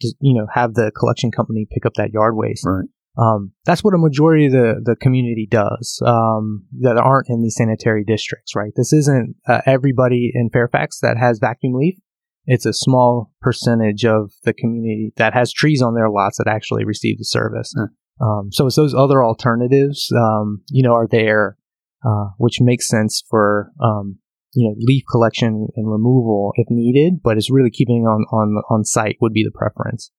to 0.03 0.15
you 0.21 0.35
know, 0.35 0.47
have 0.53 0.75
the 0.75 0.93
collection 0.99 1.31
company 1.31 1.67
pick 1.71 1.87
up 1.87 1.95
that 1.95 2.13
yard 2.13 2.37
waste. 2.37 2.65
Right. 2.67 2.89
Um, 3.19 3.53
that's 3.67 3.85
what 3.85 3.95
a 3.95 3.99
majority 3.99 4.47
of 4.47 4.53
the, 4.53 4.81
the 4.83 4.97
community 4.97 5.47
does 5.51 6.01
um, 6.07 6.65
that 6.81 6.97
aren't 6.97 7.29
in 7.29 7.43
these 7.43 7.57
sanitary 7.57 8.05
districts, 8.05 8.57
right? 8.57 8.73
This 8.75 8.93
isn't 8.93 9.37
uh, 9.47 9.61
everybody 9.67 10.31
in 10.35 10.49
Fairfax 10.51 11.01
that 11.01 11.19
has 11.19 11.39
vacuum 11.39 11.75
leaf. 11.75 11.99
It's 12.47 12.67
a 12.67 12.73
small 12.73 13.33
percentage 13.41 14.05
of 14.05 14.33
the 14.45 14.55
community 14.55 15.13
that 15.17 15.35
has 15.35 15.53
trees 15.53 15.83
on 15.83 15.95
their 15.95 16.09
lots 16.09 16.39
that 16.39 16.49
actually 16.49 16.85
receive 16.85 17.19
the 17.19 17.25
service. 17.25 17.75
Mm. 17.77 17.89
Um, 18.21 18.49
so 18.51 18.67
it's 18.67 18.77
those 18.77 18.95
other 18.95 19.23
alternatives, 19.23 20.11
um, 20.17 20.63
you 20.71 20.83
know, 20.83 20.95
are 20.95 21.09
there, 21.09 21.59
uh, 22.05 22.31
which 22.39 22.61
makes 22.61 22.89
sense 22.89 23.23
for 23.29 23.73
um, 23.83 24.19
you 24.55 24.69
know 24.69 24.75
leaf 24.79 25.05
collection 25.11 25.69
and 25.77 25.91
removal 25.91 26.53
if 26.57 26.67
needed, 26.71 27.21
but 27.23 27.37
it's 27.37 27.51
really 27.51 27.71
keeping 27.71 28.05
on 28.07 28.25
on 28.33 28.63
on 28.71 28.85
site 28.85 29.17
would 29.21 29.33
be 29.33 29.45
the 29.45 29.57
preference. 29.57 30.11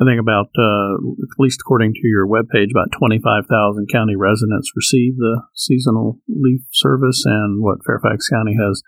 I 0.00 0.06
think 0.06 0.22
about, 0.22 0.54
uh, 0.54 0.94
at 0.94 1.42
least 1.42 1.58
according 1.60 1.94
to 1.94 2.06
your 2.06 2.22
webpage, 2.22 2.70
about 2.70 2.94
25,000 2.96 3.90
county 3.90 4.14
residents 4.14 4.70
receive 4.76 5.16
the 5.16 5.42
seasonal 5.54 6.20
leaf 6.28 6.62
service, 6.70 7.24
and 7.26 7.60
what 7.60 7.82
Fairfax 7.84 8.28
County 8.28 8.54
has 8.62 8.80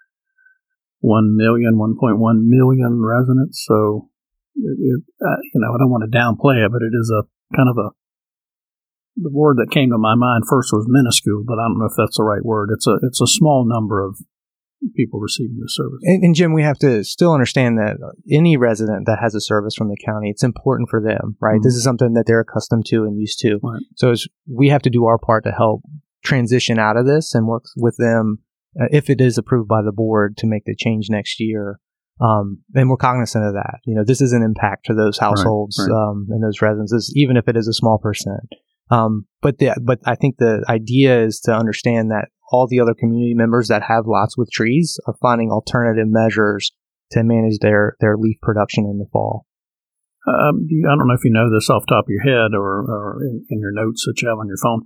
1 1.01 1.37
million, 1.37 1.75
1.1 1.75 2.15
million 2.47 3.03
residents. 3.03 3.65
So, 3.67 4.09
it, 4.55 4.79
it, 4.79 5.03
you 5.53 5.59
know, 5.59 5.75
I 5.75 5.79
don't 5.83 5.91
want 5.91 6.07
to 6.07 6.17
downplay 6.17 6.65
it, 6.65 6.71
but 6.71 6.83
it 6.83 6.95
is 6.95 7.11
a 7.11 7.27
kind 7.57 7.69
of 7.69 7.77
a 7.77 7.91
the 9.17 9.31
word 9.33 9.57
that 9.59 9.75
came 9.75 9.91
to 9.91 9.99
my 9.99 10.15
mind 10.15 10.45
first 10.49 10.73
was 10.73 10.87
minuscule, 10.89 11.43
but 11.45 11.59
I 11.59 11.67
don't 11.67 11.79
know 11.79 11.91
if 11.91 11.99
that's 11.99 12.17
the 12.17 12.23
right 12.25 12.45
word. 12.45 12.71
It's 12.73 12.87
a 12.87 12.99
it's 13.03 13.21
a 13.21 13.27
small 13.27 13.67
number 13.67 14.01
of 14.01 14.17
people 14.97 15.21
receiving 15.21 15.59
the 15.61 15.69
service. 15.69 16.01
And, 16.03 16.25
and, 16.25 16.35
Jim, 16.35 16.53
we 16.53 16.63
have 16.63 16.79
to 16.79 17.05
still 17.05 17.33
understand 17.33 17.79
that 17.79 17.97
any 18.31 18.57
resident 18.57 19.07
that 19.07 19.19
has 19.21 19.35
a 19.35 19.41
service 19.41 19.75
from 19.75 19.89
the 19.89 19.97
county, 20.05 20.31
it's 20.31 20.43
important 20.43 20.89
for 20.89 21.01
them, 21.01 21.37
right? 21.41 21.55
Mm-hmm. 21.55 21.63
This 21.63 21.75
is 21.75 21.85
something 21.85 22.15
that 22.15 22.25
they're 22.27 22.41
accustomed 22.41 22.87
to 22.87 23.05
and 23.05 23.19
used 23.19 23.39
to. 23.41 23.59
Right. 23.63 23.83
So 23.97 24.15
we 24.49 24.69
have 24.69 24.83
to 24.83 24.91
do 24.91 25.07
our 25.07 25.19
part 25.19 25.45
to 25.45 25.53
help 25.53 25.83
transition 26.25 26.79
out 26.79 26.97
of 26.97 27.07
this 27.07 27.35
and 27.35 27.47
work 27.47 27.65
with 27.77 27.97
them 27.99 28.39
uh, 28.81 28.87
if 28.91 29.11
it 29.11 29.21
is 29.21 29.39
approved 29.39 29.69
by 29.69 29.83
the 29.83 29.93
board 29.93 30.37
to 30.39 30.47
make 30.47 30.65
the 30.65 30.77
change 30.77 31.09
next 31.11 31.41
year. 31.41 31.81
Um, 32.21 32.59
and 32.75 32.91
we're 32.91 32.99
cognizant 32.99 33.47
of 33.47 33.55
that. 33.55 33.81
You 33.87 33.95
know, 33.95 34.05
this 34.05 34.21
is 34.21 34.33
an 34.33 34.43
impact 34.43 34.87
to 34.87 34.95
those 34.95 35.19
households 35.19 35.79
right, 35.79 35.93
right. 35.93 36.11
Um, 36.11 36.27
and 36.31 36.43
those 36.43 36.61
residences, 36.61 37.13
even 37.17 37.37
if 37.37 37.49
it 37.49 37.57
is 37.57 37.67
a 37.67 37.73
small 37.73 37.99
percent. 37.99 38.49
Um, 38.91 39.27
but 39.41 39.59
the, 39.59 39.75
but 39.83 40.01
I 40.05 40.17
think 40.17 40.37
the 40.37 40.65
idea 40.69 41.23
is 41.25 41.41
to 41.41 41.53
understand 41.53 42.11
that 42.11 42.29
all 42.51 42.67
the 42.67 42.81
other 42.81 42.95
community 42.95 43.35
members 43.35 43.69
that 43.69 43.83
have 43.83 44.07
lots 44.07 44.37
with 44.37 44.51
trees 44.51 44.99
are 45.07 45.15
finding 45.21 45.51
alternative 45.51 46.09
measures 46.09 46.73
to 47.13 47.23
manage 47.23 47.59
their, 47.61 47.97
their 48.01 48.17
leaf 48.17 48.37
production 48.43 48.85
in 48.85 48.99
the 48.99 49.07
fall. 49.13 49.47
Um, 50.27 50.69
I 50.69 50.95
don't 50.97 51.09
know 51.09 51.15
if 51.15 51.25
you 51.25 51.33
know 51.33 51.53
this 51.53 51.71
off 51.71 51.85
the 51.87 51.95
top 51.95 52.05
of 52.05 52.11
your 52.11 52.23
head 52.23 52.55
or, 52.55 52.85
or 52.85 53.23
in, 53.23 53.45
in, 53.49 53.59
your 53.59 53.73
notes 53.73 54.05
that 54.07 54.21
you 54.21 54.29
have 54.29 54.39
on 54.39 54.49
your 54.49 54.59
phone. 54.63 54.83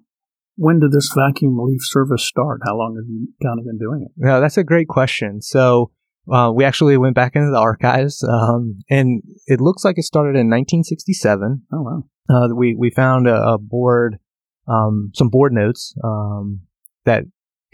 When 0.56 0.78
did 0.78 0.92
this 0.92 1.12
vacuum 1.12 1.58
leaf 1.58 1.80
service 1.82 2.24
start? 2.24 2.60
How 2.64 2.76
long 2.76 2.94
have 2.96 3.08
you 3.08 3.28
kind 3.42 3.58
of 3.58 3.64
been 3.64 3.78
doing 3.78 4.06
it? 4.06 4.12
No, 4.16 4.40
that's 4.40 4.56
a 4.56 4.62
great 4.62 4.86
question. 4.86 5.42
So 5.42 5.90
uh, 6.32 6.52
we 6.54 6.64
actually 6.64 6.96
went 6.96 7.16
back 7.16 7.34
into 7.34 7.50
the 7.50 7.58
archives, 7.58 8.22
um, 8.22 8.78
and 8.88 9.22
it 9.46 9.60
looks 9.60 9.84
like 9.84 9.98
it 9.98 10.04
started 10.04 10.38
in 10.38 10.48
1967. 10.48 11.62
Oh 11.72 11.82
wow! 11.82 12.04
Uh, 12.30 12.54
we 12.54 12.74
we 12.74 12.90
found 12.90 13.26
a, 13.26 13.34
a 13.34 13.58
board, 13.58 14.18
um, 14.66 15.10
some 15.14 15.28
board 15.28 15.52
notes 15.52 15.94
um, 16.02 16.60
that 17.04 17.24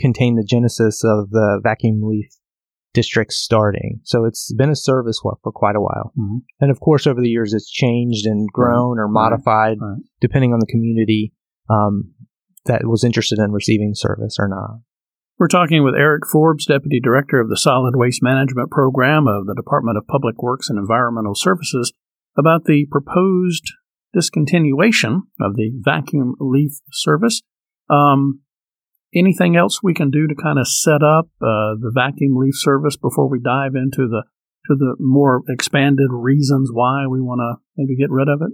contain 0.00 0.36
the 0.36 0.44
genesis 0.44 1.02
of 1.04 1.30
the 1.30 1.60
vacuum 1.62 2.00
leaf 2.02 2.30
district 2.92 3.32
starting. 3.32 4.00
So 4.04 4.24
it's 4.24 4.52
been 4.54 4.70
a 4.70 4.76
service 4.76 5.20
for 5.22 5.52
quite 5.52 5.76
a 5.76 5.80
while. 5.80 6.12
Mm-hmm. 6.18 6.38
And 6.60 6.70
of 6.70 6.80
course, 6.80 7.06
over 7.06 7.20
the 7.20 7.28
years, 7.28 7.52
it's 7.54 7.70
changed 7.70 8.26
and 8.26 8.48
grown 8.52 8.98
right. 8.98 9.04
or 9.04 9.08
modified 9.08 9.78
right. 9.80 9.92
Right. 9.92 10.02
depending 10.20 10.52
on 10.52 10.58
the 10.58 10.66
community 10.66 11.32
um, 11.68 12.14
that 12.66 12.82
was 12.84 13.04
interested 13.04 13.38
in 13.38 13.52
receiving 13.52 13.92
service 13.94 14.36
or 14.38 14.48
not. 14.48 14.80
We're 15.38 15.48
talking 15.48 15.82
with 15.82 15.94
Eric 15.94 16.24
Forbes, 16.30 16.66
Deputy 16.66 17.00
Director 17.00 17.40
of 17.40 17.48
the 17.48 17.56
Solid 17.56 17.96
Waste 17.96 18.22
Management 18.22 18.70
Program 18.70 19.26
of 19.26 19.46
the 19.46 19.54
Department 19.54 19.96
of 19.96 20.06
Public 20.06 20.42
Works 20.42 20.68
and 20.68 20.78
Environmental 20.78 21.34
Services, 21.34 21.94
about 22.36 22.64
the 22.64 22.86
proposed 22.90 23.64
discontinuation 24.14 25.22
of 25.40 25.56
the 25.56 25.70
vacuum 25.74 26.34
leaf 26.40 26.72
service. 26.92 27.40
Um, 27.88 28.40
anything 29.14 29.56
else 29.56 29.82
we 29.82 29.94
can 29.94 30.10
do 30.10 30.26
to 30.26 30.34
kind 30.34 30.58
of 30.58 30.68
set 30.68 31.02
up 31.02 31.26
uh, 31.40 31.74
the 31.80 31.90
vacuum 31.94 32.36
leaf 32.36 32.54
service 32.56 32.96
before 32.96 33.28
we 33.28 33.40
dive 33.40 33.74
into 33.74 34.08
the 34.08 34.24
to 34.66 34.76
the 34.76 34.94
more 34.98 35.42
expanded 35.48 36.08
reasons 36.10 36.70
why 36.72 37.06
we 37.06 37.20
want 37.20 37.40
to 37.40 37.62
maybe 37.76 37.96
get 37.96 38.10
rid 38.10 38.28
of 38.28 38.42
it? 38.42 38.52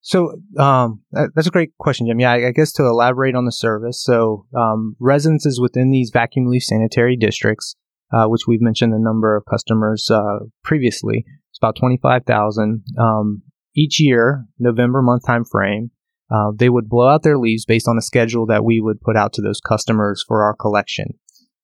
So 0.00 0.40
um, 0.56 1.02
that's 1.34 1.48
a 1.48 1.50
great 1.50 1.76
question, 1.78 2.06
Jim. 2.06 2.20
Yeah, 2.20 2.32
I, 2.32 2.52
guess 2.52 2.72
to 2.74 2.84
elaborate 2.84 3.34
on 3.34 3.44
the 3.44 3.50
service. 3.50 4.02
So 4.02 4.46
um, 4.56 4.94
residences 5.00 5.60
within 5.60 5.90
these 5.90 6.10
vacuum 6.12 6.46
leaf 6.46 6.62
sanitary 6.62 7.16
districts, 7.16 7.74
uh, 8.12 8.26
which 8.26 8.42
we've 8.46 8.60
mentioned 8.60 8.92
the 8.92 9.00
number 9.00 9.36
of 9.36 9.44
customers 9.50 10.08
uh, 10.08 10.46
previously, 10.62 11.24
it's 11.50 11.58
about 11.60 11.76
twenty 11.76 11.98
five 12.00 12.22
thousand. 12.24 12.84
Um, 12.98 13.42
each 13.74 14.00
year, 14.00 14.46
November 14.58 15.02
month 15.02 15.22
time 15.26 15.44
frame, 15.44 15.90
uh, 16.30 16.52
they 16.54 16.68
would 16.68 16.88
blow 16.88 17.08
out 17.08 17.22
their 17.22 17.38
leaves 17.38 17.64
based 17.64 17.88
on 17.88 17.98
a 17.98 18.02
schedule 18.02 18.46
that 18.46 18.64
we 18.64 18.80
would 18.80 19.00
put 19.00 19.16
out 19.16 19.32
to 19.34 19.42
those 19.42 19.60
customers 19.60 20.24
for 20.26 20.42
our 20.42 20.54
collection. 20.54 21.06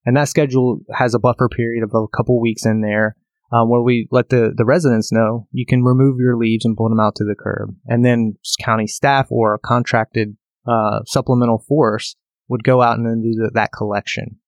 And 0.04 0.16
that 0.16 0.28
schedule 0.28 0.80
has 0.94 1.14
a 1.14 1.18
buffer 1.18 1.48
period 1.48 1.84
of 1.84 1.90
a 1.94 2.06
couple 2.16 2.40
weeks 2.40 2.64
in 2.64 2.80
there 2.80 3.16
um, 3.52 3.68
where 3.68 3.82
we 3.82 4.08
let 4.10 4.30
the, 4.30 4.52
the 4.56 4.64
residents 4.64 5.12
know 5.12 5.46
you 5.52 5.66
can 5.66 5.82
remove 5.82 6.18
your 6.18 6.36
leaves 6.36 6.64
and 6.64 6.76
pull 6.76 6.88
them 6.88 7.00
out 7.00 7.14
to 7.16 7.24
the 7.24 7.36
curb. 7.38 7.74
And 7.86 8.04
then 8.04 8.36
county 8.60 8.86
staff 8.86 9.26
or 9.30 9.54
a 9.54 9.58
contracted 9.58 10.36
uh, 10.66 11.00
supplemental 11.06 11.64
force 11.68 12.16
would 12.48 12.64
go 12.64 12.82
out 12.82 12.98
and 12.98 13.06
then 13.06 13.22
do 13.22 13.32
the, 13.32 13.50
that 13.54 13.72
collection. 13.72 14.38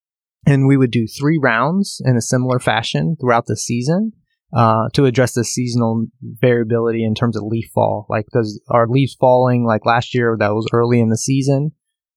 And 0.47 0.67
we 0.67 0.77
would 0.77 0.91
do 0.91 1.07
three 1.07 1.39
rounds 1.39 2.01
in 2.05 2.17
a 2.17 2.23
similar 2.23 2.59
fashion 2.59 3.17
throughout 3.21 3.47
the 3.47 3.57
season 3.57 4.13
uh, 4.55 4.89
to 4.93 5.05
address 5.05 5.33
the 5.33 5.45
seasonal 5.45 6.07
variability 6.23 7.05
in 7.05 7.15
terms 7.15 7.37
of 7.37 7.43
leaf 7.45 7.67
fall. 7.75 8.07
Like, 8.09 8.27
does 8.33 8.61
are 8.71 8.87
leaves 8.89 9.17
falling 9.19 9.65
like 9.65 9.85
last 9.85 10.15
year 10.15 10.37
that 10.39 10.55
was 10.55 10.69
early 10.73 11.01
in 11.01 11.09
the 11.09 11.17
season, 11.17 11.73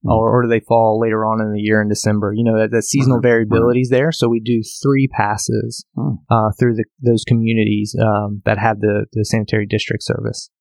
mm-hmm. 0.05 0.11
or, 0.11 0.37
or 0.37 0.43
do 0.43 0.49
they 0.49 0.59
fall 0.59 0.99
later 0.99 1.25
on 1.25 1.41
in 1.41 1.51
the 1.51 1.59
year 1.59 1.81
in 1.81 1.89
December? 1.89 2.33
You 2.35 2.43
know, 2.43 2.59
that, 2.59 2.71
that 2.71 2.83
seasonal 2.83 3.17
mm-hmm. 3.17 3.27
variability 3.27 3.81
is 3.81 3.89
there. 3.89 4.11
So 4.11 4.29
we 4.29 4.39
do 4.39 4.61
three 4.83 5.07
passes 5.07 5.85
mm-hmm. 5.97 6.15
uh, 6.29 6.51
through 6.59 6.75
the, 6.75 6.85
those 7.03 7.23
communities 7.23 7.95
um, 7.99 8.43
that 8.45 8.59
have 8.59 8.81
the, 8.81 9.07
the 9.13 9.25
sanitary 9.25 9.65
district 9.65 10.03
service. 10.03 10.51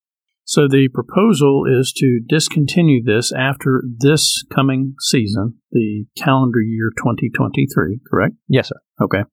So 0.45 0.67
the 0.67 0.87
proposal 0.87 1.65
is 1.69 1.91
to 1.97 2.21
discontinue 2.27 3.03
this 3.03 3.33
after 3.37 3.83
this 3.99 4.45
coming 4.55 4.95
season, 5.01 5.55
the 5.71 6.05
calendar 6.17 6.61
year 6.61 6.89
2023, 6.97 7.99
correct? 8.09 8.35
Yes, 8.47 8.69
sir. 8.69 8.77
Okay 8.99 9.23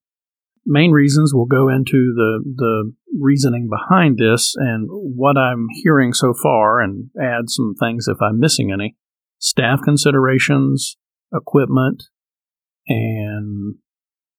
main 0.66 0.90
reasons 0.90 1.32
we'll 1.34 1.46
go 1.46 1.68
into 1.68 2.12
the 2.14 2.42
the 2.56 2.92
reasoning 3.20 3.68
behind 3.68 4.18
this 4.18 4.54
and 4.56 4.88
what 4.90 5.36
I'm 5.36 5.66
hearing 5.82 6.12
so 6.12 6.34
far 6.34 6.80
and 6.80 7.10
add 7.20 7.48
some 7.48 7.74
things 7.78 8.06
if 8.08 8.16
I'm 8.20 8.38
missing 8.38 8.72
any. 8.72 8.96
Staff 9.38 9.80
considerations, 9.84 10.96
equipment, 11.32 12.04
and 12.88 13.74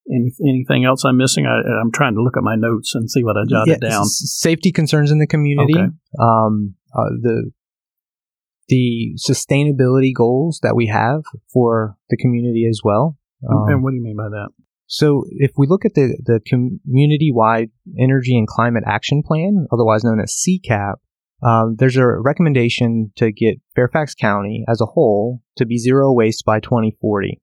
any, 0.09 0.31
anything 0.47 0.85
else 0.85 1.03
I'm 1.03 1.17
missing? 1.17 1.45
I, 1.45 1.59
am 1.81 1.91
trying 1.91 2.15
to 2.15 2.21
look 2.21 2.37
at 2.37 2.43
my 2.43 2.55
notes 2.55 2.93
and 2.95 3.09
see 3.09 3.23
what 3.23 3.37
I 3.37 3.43
jotted 3.47 3.79
yeah, 3.81 3.89
down. 3.89 4.01
S- 4.01 4.23
safety 4.37 4.71
concerns 4.71 5.11
in 5.11 5.19
the 5.19 5.27
community. 5.27 5.77
Okay. 5.77 5.89
Um, 6.19 6.75
uh, 6.93 7.09
the 7.21 7.51
the 8.67 9.15
sustainability 9.29 10.11
goals 10.15 10.59
that 10.63 10.75
we 10.75 10.87
have 10.87 11.21
for 11.53 11.97
the 12.09 12.17
community 12.17 12.65
as 12.67 12.81
well. 12.83 13.17
Um, 13.47 13.67
and 13.67 13.83
what 13.83 13.91
do 13.91 13.97
you 13.97 14.01
mean 14.01 14.17
by 14.17 14.29
that? 14.29 14.49
So 14.87 15.23
if 15.31 15.51
we 15.57 15.67
look 15.67 15.85
at 15.85 15.95
the, 15.95 16.17
the 16.23 16.39
community-wide 16.45 17.69
energy 17.99 18.37
and 18.37 18.47
climate 18.47 18.83
action 18.85 19.23
plan, 19.25 19.65
otherwise 19.71 20.03
known 20.03 20.19
as 20.19 20.35
CECAP, 20.35 20.95
um, 21.43 21.75
there's 21.77 21.97
a 21.97 22.05
recommendation 22.05 23.11
to 23.17 23.31
get 23.31 23.59
Fairfax 23.75 24.15
County 24.15 24.63
as 24.67 24.81
a 24.81 24.85
whole 24.85 25.41
to 25.57 25.65
be 25.65 25.77
zero 25.77 26.13
waste 26.13 26.45
by 26.45 26.59
2040. 26.59 27.41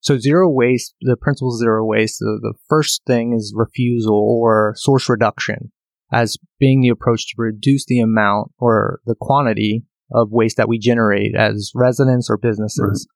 So 0.00 0.18
zero 0.18 0.50
waste, 0.50 0.94
the 1.00 1.16
principle 1.16 1.54
of 1.54 1.58
zero 1.58 1.84
waste, 1.84 2.18
the, 2.20 2.38
the 2.40 2.54
first 2.68 3.02
thing 3.06 3.34
is 3.34 3.54
refusal 3.56 4.38
or 4.42 4.74
source 4.76 5.08
reduction 5.08 5.72
as 6.12 6.36
being 6.60 6.80
the 6.80 6.88
approach 6.88 7.26
to 7.28 7.34
reduce 7.38 7.86
the 7.86 8.00
amount 8.00 8.52
or 8.58 9.00
the 9.06 9.16
quantity 9.18 9.84
of 10.12 10.28
waste 10.30 10.56
that 10.56 10.68
we 10.68 10.78
generate 10.78 11.34
as 11.34 11.72
residents 11.74 12.28
or 12.30 12.36
businesses. 12.36 13.06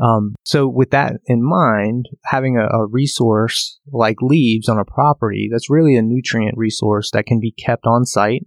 Um, 0.00 0.34
so 0.44 0.66
with 0.66 0.90
that 0.90 1.14
in 1.26 1.42
mind, 1.42 2.06
having 2.24 2.56
a, 2.56 2.64
a, 2.64 2.86
resource 2.86 3.78
like 3.92 4.16
leaves 4.20 4.68
on 4.68 4.78
a 4.78 4.84
property, 4.84 5.48
that's 5.50 5.70
really 5.70 5.94
a 5.94 6.02
nutrient 6.02 6.58
resource 6.58 7.10
that 7.12 7.26
can 7.26 7.38
be 7.38 7.52
kept 7.52 7.86
on 7.86 8.04
site, 8.04 8.44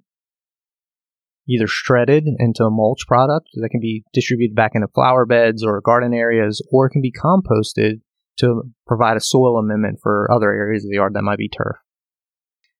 either 1.47 1.67
shredded 1.67 2.25
into 2.39 2.65
a 2.65 2.69
mulch 2.69 3.07
product 3.07 3.47
that 3.53 3.69
can 3.69 3.79
be 3.79 4.03
distributed 4.13 4.55
back 4.55 4.71
into 4.75 4.89
flower 4.93 5.25
beds 5.25 5.63
or 5.63 5.79
garden 5.79 6.13
areas, 6.13 6.61
or 6.69 6.87
it 6.87 6.91
can 6.91 7.01
be 7.01 7.13
composted 7.13 8.01
to 8.39 8.63
provide 8.85 9.15
a 9.15 9.21
soil 9.21 9.57
amendment 9.57 9.99
for 10.03 10.29
other 10.29 10.51
areas 10.51 10.83
of 10.83 10.89
the 10.89 10.97
yard 10.97 11.13
that 11.13 11.23
might 11.23 11.39
be 11.39 11.49
turf. 11.49 11.77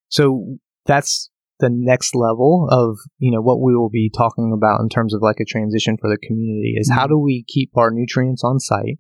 So 0.10 0.58
that's 0.86 1.30
the 1.60 1.70
next 1.72 2.16
level 2.16 2.68
of 2.72 2.98
you 3.18 3.32
know 3.32 3.42
what 3.42 3.62
we 3.62 3.76
will 3.76 3.90
be 3.90 4.12
talking 4.16 4.54
about 4.56 4.82
in 4.82 4.90
terms 4.90 5.14
of 5.14 5.22
like 5.22 5.40
a 5.40 5.46
transition 5.46 5.98
for 6.00 6.10
the 6.10 6.18
community 6.18 6.76
is 6.78 6.92
how 6.92 7.04
mm-hmm. 7.04 7.14
do 7.14 7.20
we 7.20 7.46
keep 7.48 7.72
our 7.76 7.92
nutrients 7.92 8.44
on 8.44 8.60
site 8.60 9.00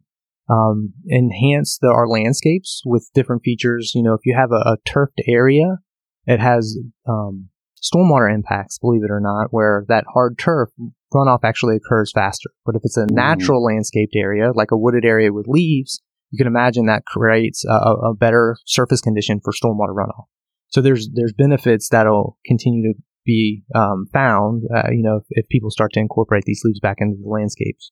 um, 0.49 0.93
enhance 1.11 1.77
the, 1.81 1.87
our 1.87 2.07
landscapes 2.07 2.81
with 2.85 3.09
different 3.13 3.43
features 3.43 3.91
you 3.93 4.03
know 4.03 4.13
if 4.13 4.21
you 4.25 4.35
have 4.35 4.51
a, 4.51 4.69
a 4.69 4.77
turfed 4.85 5.21
area 5.27 5.77
it 6.25 6.39
has 6.39 6.77
um, 7.07 7.49
stormwater 7.81 8.33
impacts 8.33 8.79
believe 8.79 9.03
it 9.03 9.11
or 9.11 9.21
not 9.21 9.47
where 9.51 9.85
that 9.87 10.05
hard 10.13 10.37
turf 10.37 10.69
runoff 11.13 11.39
actually 11.43 11.75
occurs 11.75 12.11
faster 12.13 12.49
but 12.65 12.75
if 12.75 12.81
it's 12.83 12.97
a 12.97 13.01
mm-hmm. 13.01 13.15
natural 13.15 13.61
mm. 13.61 13.73
landscaped 13.73 14.15
area 14.15 14.51
like 14.53 14.71
a 14.71 14.77
wooded 14.77 15.05
area 15.05 15.31
with 15.31 15.47
leaves 15.47 16.01
you 16.31 16.37
can 16.37 16.47
imagine 16.47 16.87
that 16.87 17.05
creates 17.05 17.63
a, 17.65 17.71
a 17.71 18.13
better 18.13 18.57
surface 18.65 18.99
condition 18.99 19.39
for 19.43 19.53
stormwater 19.53 19.95
runoff 19.95 20.25
so 20.69 20.81
there's 20.81 21.09
there's 21.13 21.33
benefits 21.33 21.89
that'll 21.89 22.37
continue 22.45 22.93
to 22.93 22.99
be 23.25 23.63
um, 23.75 24.07
found. 24.11 24.63
Uh, 24.73 24.89
you 24.91 25.03
know, 25.03 25.17
if, 25.17 25.23
if, 25.29 25.49
people 25.49 25.69
start 25.69 25.91
to 25.93 25.99
incorporate 25.99 26.45
these 26.45 26.61
leaves 26.63 26.79
back 26.79 26.97
into 26.99 27.17
the 27.21 27.29
landscapes. 27.29 27.91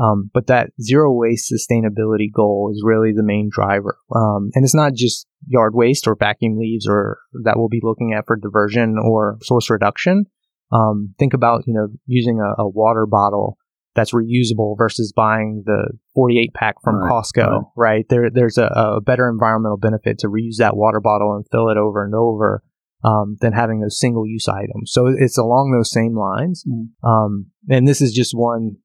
Um, 0.00 0.30
but 0.32 0.46
that 0.46 0.70
zero 0.80 1.12
waste 1.12 1.52
sustainability 1.52 2.32
goal 2.32 2.70
is 2.72 2.82
really 2.84 3.12
the 3.12 3.24
main 3.24 3.50
driver. 3.50 3.98
Um, 4.14 4.50
and 4.54 4.64
it's 4.64 4.74
not 4.74 4.94
just 4.94 5.26
yard 5.46 5.74
waste 5.74 6.06
or 6.06 6.14
vacuum 6.14 6.56
leaves 6.56 6.86
or 6.88 7.18
that 7.44 7.54
we'll 7.56 7.68
be 7.68 7.80
looking 7.82 8.14
at 8.14 8.26
for 8.26 8.36
diversion 8.36 8.96
or 9.02 9.38
source 9.42 9.68
reduction. 9.68 10.26
Um, 10.72 11.14
think 11.18 11.34
about, 11.34 11.64
you 11.66 11.74
know, 11.74 11.88
using 12.06 12.40
a, 12.40 12.62
a 12.62 12.68
water 12.68 13.04
bottle 13.04 13.58
that's 13.94 14.12
reusable 14.12 14.76
versus 14.78 15.12
buying 15.12 15.64
the 15.66 15.88
48 16.14 16.54
pack 16.54 16.76
from 16.82 16.96
right, 16.96 17.10
Costco, 17.10 17.48
right. 17.48 17.62
right? 17.76 18.06
There, 18.08 18.30
there's 18.30 18.58
a, 18.58 18.66
a, 18.66 19.00
better 19.00 19.28
environmental 19.28 19.78
benefit 19.78 20.18
to 20.20 20.28
reuse 20.28 20.56
that 20.58 20.76
water 20.76 21.00
bottle 21.00 21.34
and 21.34 21.44
fill 21.50 21.68
it 21.70 21.76
over 21.76 22.04
and 22.04 22.14
over 22.14 22.62
um, 23.02 23.36
than 23.40 23.52
having 23.52 23.80
those 23.80 23.98
single 23.98 24.26
use 24.26 24.46
items. 24.48 24.92
So 24.92 25.06
it's 25.06 25.38
along 25.38 25.72
those 25.72 25.90
same 25.90 26.16
lines. 26.16 26.64
Mm. 26.68 26.88
Um, 27.02 27.46
and 27.68 27.88
this 27.88 28.00
is 28.00 28.12
just 28.12 28.32
one 28.32 28.76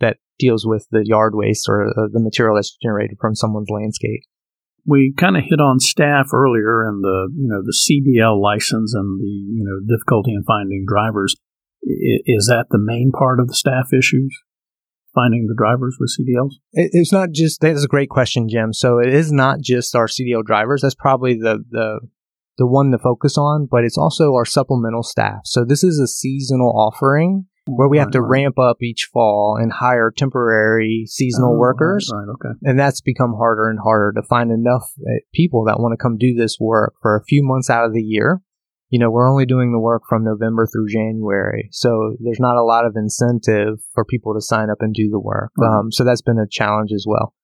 that 0.00 0.16
deals 0.38 0.66
with 0.66 0.86
the 0.90 1.02
yard 1.04 1.34
waste 1.34 1.68
or 1.68 1.88
uh, 1.88 2.08
the 2.12 2.20
material 2.20 2.56
that's 2.56 2.76
generated 2.82 3.18
from 3.20 3.34
someone's 3.34 3.70
landscape. 3.70 4.22
We 4.86 5.14
kind 5.16 5.36
of 5.36 5.44
hit 5.44 5.60
on 5.60 5.78
staff 5.78 6.30
earlier 6.32 6.88
and 6.88 7.04
the, 7.04 7.28
you 7.36 7.48
know, 7.48 7.62
the 7.62 7.76
CDL 7.76 8.40
license 8.40 8.94
and 8.94 9.20
the, 9.20 9.26
you 9.26 9.62
know, 9.62 9.94
difficulty 9.94 10.32
in 10.32 10.42
finding 10.42 10.86
drivers. 10.88 11.36
Is 11.82 12.46
that 12.46 12.66
the 12.70 12.78
main 12.78 13.10
part 13.10 13.40
of 13.40 13.48
the 13.48 13.54
staff 13.54 13.92
issues? 13.92 14.36
finding 15.14 15.46
the 15.48 15.54
drivers 15.56 15.96
with 15.98 16.14
CDLs? 16.18 16.54
It's 16.72 17.12
not 17.12 17.30
just 17.32 17.60
that's 17.60 17.84
a 17.84 17.88
great 17.88 18.08
question, 18.08 18.48
Jim. 18.48 18.72
So 18.72 18.98
it 18.98 19.12
is 19.12 19.32
not 19.32 19.60
just 19.60 19.94
our 19.94 20.06
CDL 20.06 20.44
drivers. 20.44 20.82
That's 20.82 20.94
probably 20.94 21.34
the 21.34 21.64
the 21.68 22.00
the 22.58 22.66
one 22.66 22.90
to 22.90 22.98
focus 22.98 23.38
on, 23.38 23.66
but 23.70 23.84
it's 23.84 23.98
also 23.98 24.34
our 24.34 24.44
supplemental 24.44 25.02
staff. 25.02 25.40
So 25.44 25.64
this 25.64 25.82
is 25.82 25.98
a 25.98 26.06
seasonal 26.06 26.70
offering 26.70 27.46
where 27.66 27.88
we 27.88 27.98
have 27.98 28.10
to 28.10 28.20
ramp 28.20 28.58
up 28.58 28.82
each 28.82 29.08
fall 29.12 29.56
and 29.58 29.72
hire 29.72 30.12
temporary 30.14 31.04
seasonal 31.06 31.54
Oh, 31.54 31.58
workers. 31.58 32.10
Right, 32.12 32.24
right, 32.24 32.32
okay. 32.32 32.58
And 32.64 32.78
that's 32.78 33.00
become 33.00 33.34
harder 33.34 33.70
and 33.70 33.78
harder 33.82 34.12
to 34.12 34.26
find 34.26 34.50
enough 34.50 34.90
uh, 35.00 35.20
people 35.32 35.64
that 35.66 35.78
want 35.78 35.92
to 35.92 36.02
come 36.02 36.18
do 36.18 36.34
this 36.34 36.58
work 36.60 36.94
for 37.00 37.16
a 37.16 37.24
few 37.24 37.42
months 37.42 37.70
out 37.70 37.86
of 37.86 37.94
the 37.94 38.02
year. 38.02 38.42
You 38.90 38.98
know, 38.98 39.10
we're 39.10 39.28
only 39.28 39.46
doing 39.46 39.72
the 39.72 39.78
work 39.78 40.02
from 40.08 40.24
November 40.24 40.66
through 40.66 40.88
January. 40.88 41.68
So 41.72 42.16
there's 42.20 42.40
not 42.40 42.56
a 42.56 42.64
lot 42.64 42.84
of 42.84 42.94
incentive 42.96 43.78
for 43.94 44.04
people 44.04 44.34
to 44.34 44.40
sign 44.40 44.68
up 44.68 44.78
and 44.80 44.92
do 44.92 45.08
the 45.08 45.20
work. 45.20 45.52
Mhm. 45.58 45.66
Um, 45.66 45.92
so 45.92 46.04
that's 46.04 46.22
been 46.22 46.38
a 46.38 46.48
challenge 46.48 46.90
as 46.92 47.04
well. 47.08 47.34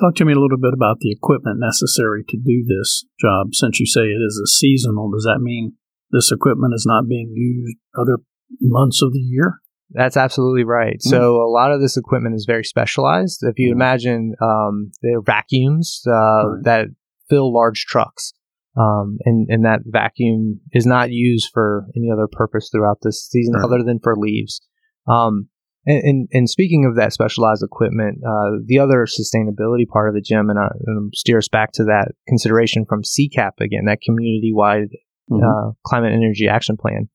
Talk 0.00 0.14
to 0.16 0.24
me 0.24 0.32
a 0.32 0.38
little 0.40 0.58
bit 0.58 0.72
about 0.72 1.00
the 1.00 1.10
equipment 1.12 1.58
necessary 1.60 2.24
to 2.28 2.36
do 2.38 2.64
this 2.64 3.04
job. 3.20 3.48
Since 3.52 3.80
you 3.80 3.86
say 3.86 4.02
it 4.02 4.22
is 4.26 4.40
a 4.42 4.46
seasonal, 4.46 5.10
does 5.10 5.24
that 5.24 5.40
mean 5.42 5.74
this 6.10 6.30
equipment 6.32 6.72
is 6.74 6.86
not 6.86 7.08
being 7.08 7.32
used 7.34 7.76
other 7.98 8.18
months 8.60 9.02
of 9.02 9.12
the 9.12 9.18
year? 9.18 9.58
That's 9.90 10.16
absolutely 10.16 10.64
right. 10.64 11.00
So 11.02 11.36
a 11.42 11.50
lot 11.50 11.72
of 11.72 11.80
this 11.80 11.96
equipment 11.96 12.34
is 12.34 12.44
very 12.46 12.62
specialized. 12.64 13.40
If 13.42 13.58
you 13.58 13.70
Mhm. 13.70 13.76
imagine, 13.76 14.34
um, 14.40 14.90
they're 15.02 15.22
vacuums 15.22 16.02
uh, 16.06 16.60
that 16.62 16.88
fill 17.28 17.52
large 17.52 17.86
trucks, 17.86 18.32
um, 18.78 19.18
and 19.24 19.46
and 19.50 19.64
that 19.64 19.80
vacuum 19.86 20.60
is 20.72 20.86
not 20.86 21.10
used 21.10 21.50
for 21.52 21.86
any 21.96 22.10
other 22.12 22.28
purpose 22.30 22.68
throughout 22.70 22.98
this 23.02 23.26
season 23.28 23.54
Right. 23.54 23.64
other 23.64 23.82
than 23.84 23.98
for 24.02 24.14
leaves. 24.16 24.60
Um, 25.08 25.48
and, 25.86 26.02
and, 26.04 26.28
and 26.32 26.50
speaking 26.50 26.84
of 26.84 26.96
that 26.96 27.12
specialized 27.14 27.62
equipment, 27.62 28.18
uh, 28.26 28.58
the 28.66 28.78
other 28.78 29.06
sustainability 29.06 29.86
part 29.88 30.08
of 30.08 30.14
the 30.14 30.20
Jim, 30.20 30.50
and, 30.50 30.58
I, 30.58 30.68
and 30.86 31.10
steer 31.14 31.38
us 31.38 31.48
back 31.48 31.72
to 31.74 31.84
that 31.84 32.12
consideration 32.28 32.84
from 32.86 33.02
CECAP 33.02 33.52
again, 33.60 33.84
that 33.86 34.00
community-wide 34.04 34.88
Mhm. 35.30 35.42
uh, 35.42 35.72
climate 35.84 36.12
energy 36.12 36.46
action 36.48 36.76
plan. 36.78 37.08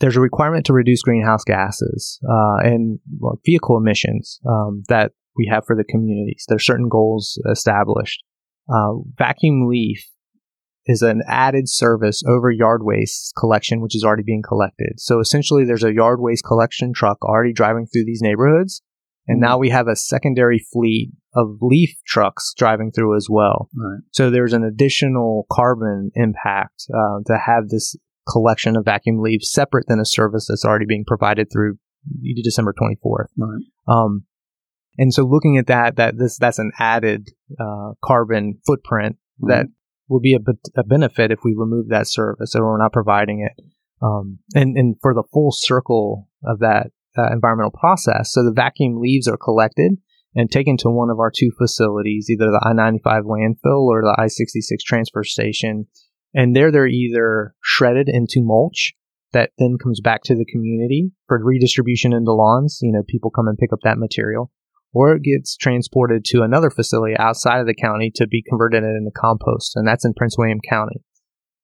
There's 0.00 0.16
a 0.16 0.20
requirement 0.20 0.64
to 0.66 0.72
reduce 0.72 1.02
greenhouse 1.02 1.44
gases 1.44 2.18
uh, 2.28 2.56
and 2.62 2.98
well, 3.18 3.38
vehicle 3.44 3.76
emissions 3.76 4.40
um, 4.48 4.82
that 4.88 5.12
we 5.36 5.46
have 5.52 5.64
for 5.66 5.76
the 5.76 5.84
communities. 5.84 6.44
There's 6.48 6.64
certain 6.64 6.88
goals 6.88 7.38
established. 7.50 8.22
Uh, 8.72 8.94
vacuum 9.18 9.68
leaf 9.68 10.04
is 10.86 11.02
an 11.02 11.22
added 11.26 11.68
service 11.68 12.22
over 12.26 12.50
yard 12.50 12.82
waste 12.82 13.34
collection, 13.38 13.80
which 13.80 13.94
is 13.94 14.04
already 14.04 14.22
being 14.22 14.42
collected. 14.42 14.94
So 14.98 15.20
essentially, 15.20 15.64
there's 15.64 15.84
a 15.84 15.94
yard 15.94 16.20
waste 16.20 16.44
collection 16.44 16.92
truck 16.92 17.18
already 17.22 17.52
driving 17.52 17.86
through 17.86 18.04
these 18.06 18.22
neighborhoods, 18.22 18.82
and 19.26 19.40
now 19.40 19.58
we 19.58 19.70
have 19.70 19.86
a 19.86 19.96
secondary 19.96 20.58
fleet 20.72 21.12
of 21.34 21.58
leaf 21.60 21.94
trucks 22.06 22.52
driving 22.56 22.90
through 22.90 23.16
as 23.16 23.28
well. 23.30 23.68
Right. 23.76 24.00
So 24.12 24.30
there's 24.30 24.52
an 24.52 24.64
additional 24.64 25.46
carbon 25.52 26.10
impact 26.14 26.86
uh, 26.92 27.18
to 27.26 27.38
have 27.38 27.68
this 27.68 27.96
collection 28.28 28.76
of 28.76 28.84
vacuum 28.84 29.20
leaves 29.20 29.50
separate 29.50 29.86
than 29.86 30.00
a 30.00 30.04
service 30.04 30.46
that's 30.48 30.64
already 30.64 30.86
being 30.86 31.04
provided 31.06 31.48
through 31.52 31.78
December 32.42 32.74
24th. 32.80 33.26
Right. 33.36 33.62
Um, 33.86 34.24
and 34.98 35.14
so 35.14 35.24
looking 35.24 35.56
at 35.56 35.66
that, 35.68 35.96
that 35.96 36.18
this 36.18 36.36
that's 36.36 36.58
an 36.58 36.72
added 36.78 37.28
uh, 37.58 37.92
carbon 38.04 38.58
footprint 38.66 39.16
that 39.42 39.66
will 40.10 40.20
be 40.20 40.34
a, 40.34 40.40
a 40.78 40.84
benefit 40.84 41.30
if 41.30 41.38
we 41.44 41.54
remove 41.56 41.88
that 41.88 42.08
service 42.08 42.54
or 42.54 42.66
we're 42.66 42.76
not 42.76 42.92
providing 42.92 43.48
it. 43.48 43.64
Um, 44.02 44.40
and 44.54 44.76
and 44.76 44.96
for 45.00 45.14
the 45.14 45.22
full 45.32 45.52
circle 45.52 46.28
of 46.44 46.58
that 46.58 46.88
uh, 47.16 47.32
environmental 47.32 47.70
process, 47.78 48.32
so 48.32 48.44
the 48.44 48.52
vacuum 48.52 49.00
leaves 49.00 49.28
are 49.28 49.36
collected 49.36 49.92
and 50.34 50.50
taken 50.50 50.76
to 50.78 50.90
one 50.90 51.10
of 51.10 51.18
our 51.18 51.30
two 51.30 51.50
facilities, 51.58 52.28
either 52.30 52.46
the 52.46 52.64
I 52.64 52.72
ninety 52.72 53.00
five 53.02 53.24
landfill 53.24 53.84
or 53.88 54.02
the 54.02 54.16
I 54.18 54.28
sixty 54.28 54.60
six 54.60 54.82
transfer 54.82 55.22
station, 55.22 55.86
and 56.34 56.56
there 56.56 56.72
they're 56.72 56.86
either 56.86 57.54
shredded 57.62 58.08
into 58.08 58.40
mulch 58.40 58.94
that 59.32 59.50
then 59.58 59.76
comes 59.80 60.00
back 60.00 60.22
to 60.24 60.34
the 60.34 60.46
community 60.46 61.12
for 61.28 61.38
redistribution 61.44 62.12
into 62.12 62.32
lawns. 62.32 62.78
You 62.82 62.92
know, 62.92 63.02
people 63.06 63.30
come 63.30 63.48
and 63.48 63.58
pick 63.58 63.72
up 63.72 63.80
that 63.84 63.98
material, 63.98 64.50
or 64.92 65.14
it 65.14 65.22
gets 65.22 65.56
transported 65.56 66.24
to 66.26 66.42
another 66.42 66.70
facility 66.70 67.16
outside 67.16 67.60
of 67.60 67.66
the 67.66 67.74
county 67.74 68.10
to 68.16 68.26
be 68.26 68.42
converted 68.48 68.82
into 68.82 69.10
compost, 69.16 69.72
and 69.76 69.86
that's 69.86 70.04
in 70.04 70.14
Prince 70.14 70.36
William 70.36 70.60
County. 70.68 71.02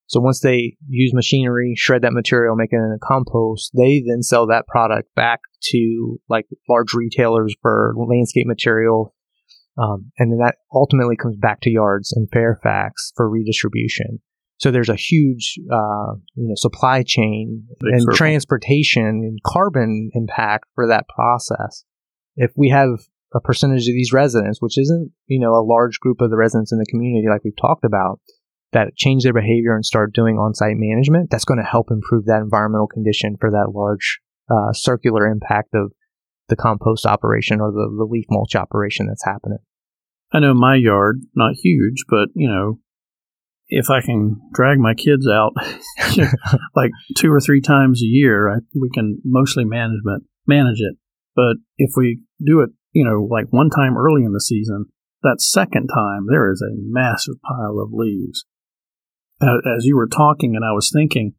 So 0.08 0.20
once 0.20 0.40
they 0.40 0.76
use 0.88 1.12
machinery, 1.12 1.74
shred 1.76 2.02
that 2.02 2.12
material, 2.12 2.54
make 2.54 2.72
it 2.72 2.76
into 2.76 2.98
compost, 3.02 3.72
they 3.76 4.04
then 4.06 4.22
sell 4.22 4.46
that 4.46 4.68
product 4.68 5.12
back 5.16 5.40
to 5.70 6.18
like 6.28 6.46
large 6.68 6.94
retailers 6.94 7.56
for 7.60 7.92
landscape 7.96 8.46
material. 8.46 9.14
Um, 9.76 10.12
and 10.18 10.30
then 10.30 10.38
that 10.38 10.56
ultimately 10.72 11.16
comes 11.16 11.36
back 11.36 11.60
to 11.62 11.70
yards 11.70 12.14
in 12.16 12.28
Fairfax 12.32 13.12
for 13.16 13.28
redistribution. 13.28 14.20
So 14.58 14.70
there's 14.70 14.88
a 14.88 14.94
huge, 14.94 15.58
uh, 15.70 16.14
you 16.34 16.48
know, 16.48 16.54
supply 16.54 17.02
chain 17.02 17.64
Big 17.80 17.92
and 17.92 18.02
circle. 18.02 18.16
transportation 18.16 19.04
and 19.04 19.38
carbon 19.44 20.10
impact 20.14 20.66
for 20.74 20.86
that 20.86 21.06
process. 21.08 21.84
If 22.36 22.52
we 22.56 22.70
have 22.70 23.00
a 23.34 23.40
percentage 23.40 23.88
of 23.88 23.94
these 23.94 24.12
residents, 24.12 24.60
which 24.60 24.78
isn't, 24.78 25.12
you 25.26 25.40
know, 25.40 25.54
a 25.54 25.66
large 25.66 25.98
group 26.00 26.20
of 26.20 26.30
the 26.30 26.36
residents 26.36 26.72
in 26.72 26.78
the 26.78 26.86
community 26.86 27.26
like 27.28 27.44
we've 27.44 27.60
talked 27.60 27.84
about, 27.84 28.20
that 28.72 28.96
change 28.96 29.24
their 29.24 29.32
behavior 29.32 29.74
and 29.74 29.84
start 29.84 30.14
doing 30.14 30.36
on-site 30.36 30.76
management, 30.76 31.30
that's 31.30 31.44
going 31.44 31.58
to 31.58 31.64
help 31.64 31.90
improve 31.90 32.26
that 32.26 32.42
environmental 32.42 32.86
condition 32.86 33.36
for 33.40 33.50
that 33.50 33.72
large 33.74 34.20
uh, 34.50 34.72
circular 34.72 35.26
impact 35.26 35.74
of 35.74 35.92
the 36.48 36.56
compost 36.56 37.06
operation 37.06 37.60
or 37.60 37.72
the, 37.72 37.92
the 37.96 38.04
leaf 38.08 38.24
mulch 38.30 38.54
operation 38.54 39.06
that's 39.06 39.24
happening. 39.24 39.58
I 40.32 40.40
know 40.40 40.54
my 40.54 40.76
yard, 40.76 41.20
not 41.34 41.54
huge, 41.54 42.04
but 42.08 42.28
you 42.34 42.48
know, 42.48 42.80
if 43.68 43.90
I 43.90 44.00
can 44.00 44.40
drag 44.52 44.78
my 44.78 44.94
kids 44.94 45.26
out 45.28 45.52
like 46.76 46.90
two 47.16 47.32
or 47.32 47.40
three 47.40 47.60
times 47.60 48.02
a 48.02 48.06
year, 48.06 48.48
I, 48.48 48.56
we 48.74 48.90
can 48.92 49.20
mostly 49.24 49.64
management 49.64 50.24
manage 50.46 50.80
it. 50.80 50.96
But 51.34 51.56
if 51.76 51.90
we 51.96 52.20
do 52.44 52.60
it, 52.60 52.70
you 52.96 53.04
know, 53.04 53.28
like 53.30 53.44
one 53.50 53.68
time 53.68 53.98
early 53.98 54.24
in 54.24 54.32
the 54.32 54.40
season, 54.40 54.86
that 55.22 55.42
second 55.42 55.88
time 55.88 56.24
there 56.26 56.50
is 56.50 56.62
a 56.62 56.80
massive 56.80 57.34
pile 57.46 57.78
of 57.78 57.92
leaves. 57.92 58.46
As 59.42 59.84
you 59.84 59.96
were 59.96 60.08
talking, 60.08 60.56
and 60.56 60.64
I 60.64 60.72
was 60.72 60.90
thinking, 60.90 61.34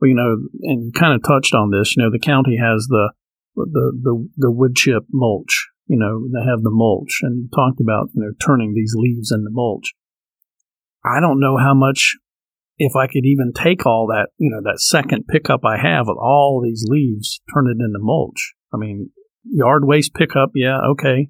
well, 0.00 0.08
you 0.08 0.14
know, 0.14 0.36
and 0.62 0.94
kind 0.94 1.12
of 1.12 1.26
touched 1.26 1.52
on 1.52 1.72
this. 1.72 1.96
You 1.96 2.04
know, 2.04 2.10
the 2.12 2.20
county 2.20 2.58
has 2.62 2.86
the 2.88 3.12
the 3.56 3.92
the, 4.00 4.28
the 4.36 4.50
wood 4.52 4.76
chip 4.76 5.02
mulch. 5.12 5.66
You 5.88 5.98
know, 5.98 6.28
they 6.32 6.48
have 6.48 6.62
the 6.62 6.70
mulch, 6.70 7.18
and 7.22 7.42
you 7.42 7.48
talked 7.52 7.80
about 7.80 8.10
you 8.14 8.22
know 8.22 8.32
turning 8.46 8.74
these 8.74 8.94
leaves 8.94 9.32
into 9.32 9.50
mulch. 9.50 9.92
I 11.04 11.18
don't 11.18 11.40
know 11.40 11.56
how 11.56 11.74
much, 11.74 12.18
if 12.78 12.94
I 12.94 13.08
could 13.08 13.24
even 13.24 13.52
take 13.52 13.84
all 13.84 14.06
that, 14.14 14.28
you 14.38 14.50
know, 14.50 14.60
that 14.62 14.78
second 14.78 15.26
pickup 15.26 15.62
I 15.64 15.76
have 15.76 16.08
of 16.08 16.18
all 16.18 16.62
these 16.62 16.84
leaves, 16.86 17.40
turn 17.52 17.66
it 17.66 17.82
into 17.82 17.98
mulch. 17.98 18.52
I 18.72 18.76
mean, 18.76 19.10
yard 19.44 19.84
waste 19.84 20.14
pickup, 20.14 20.50
yeah, 20.54 20.78
okay. 20.92 21.28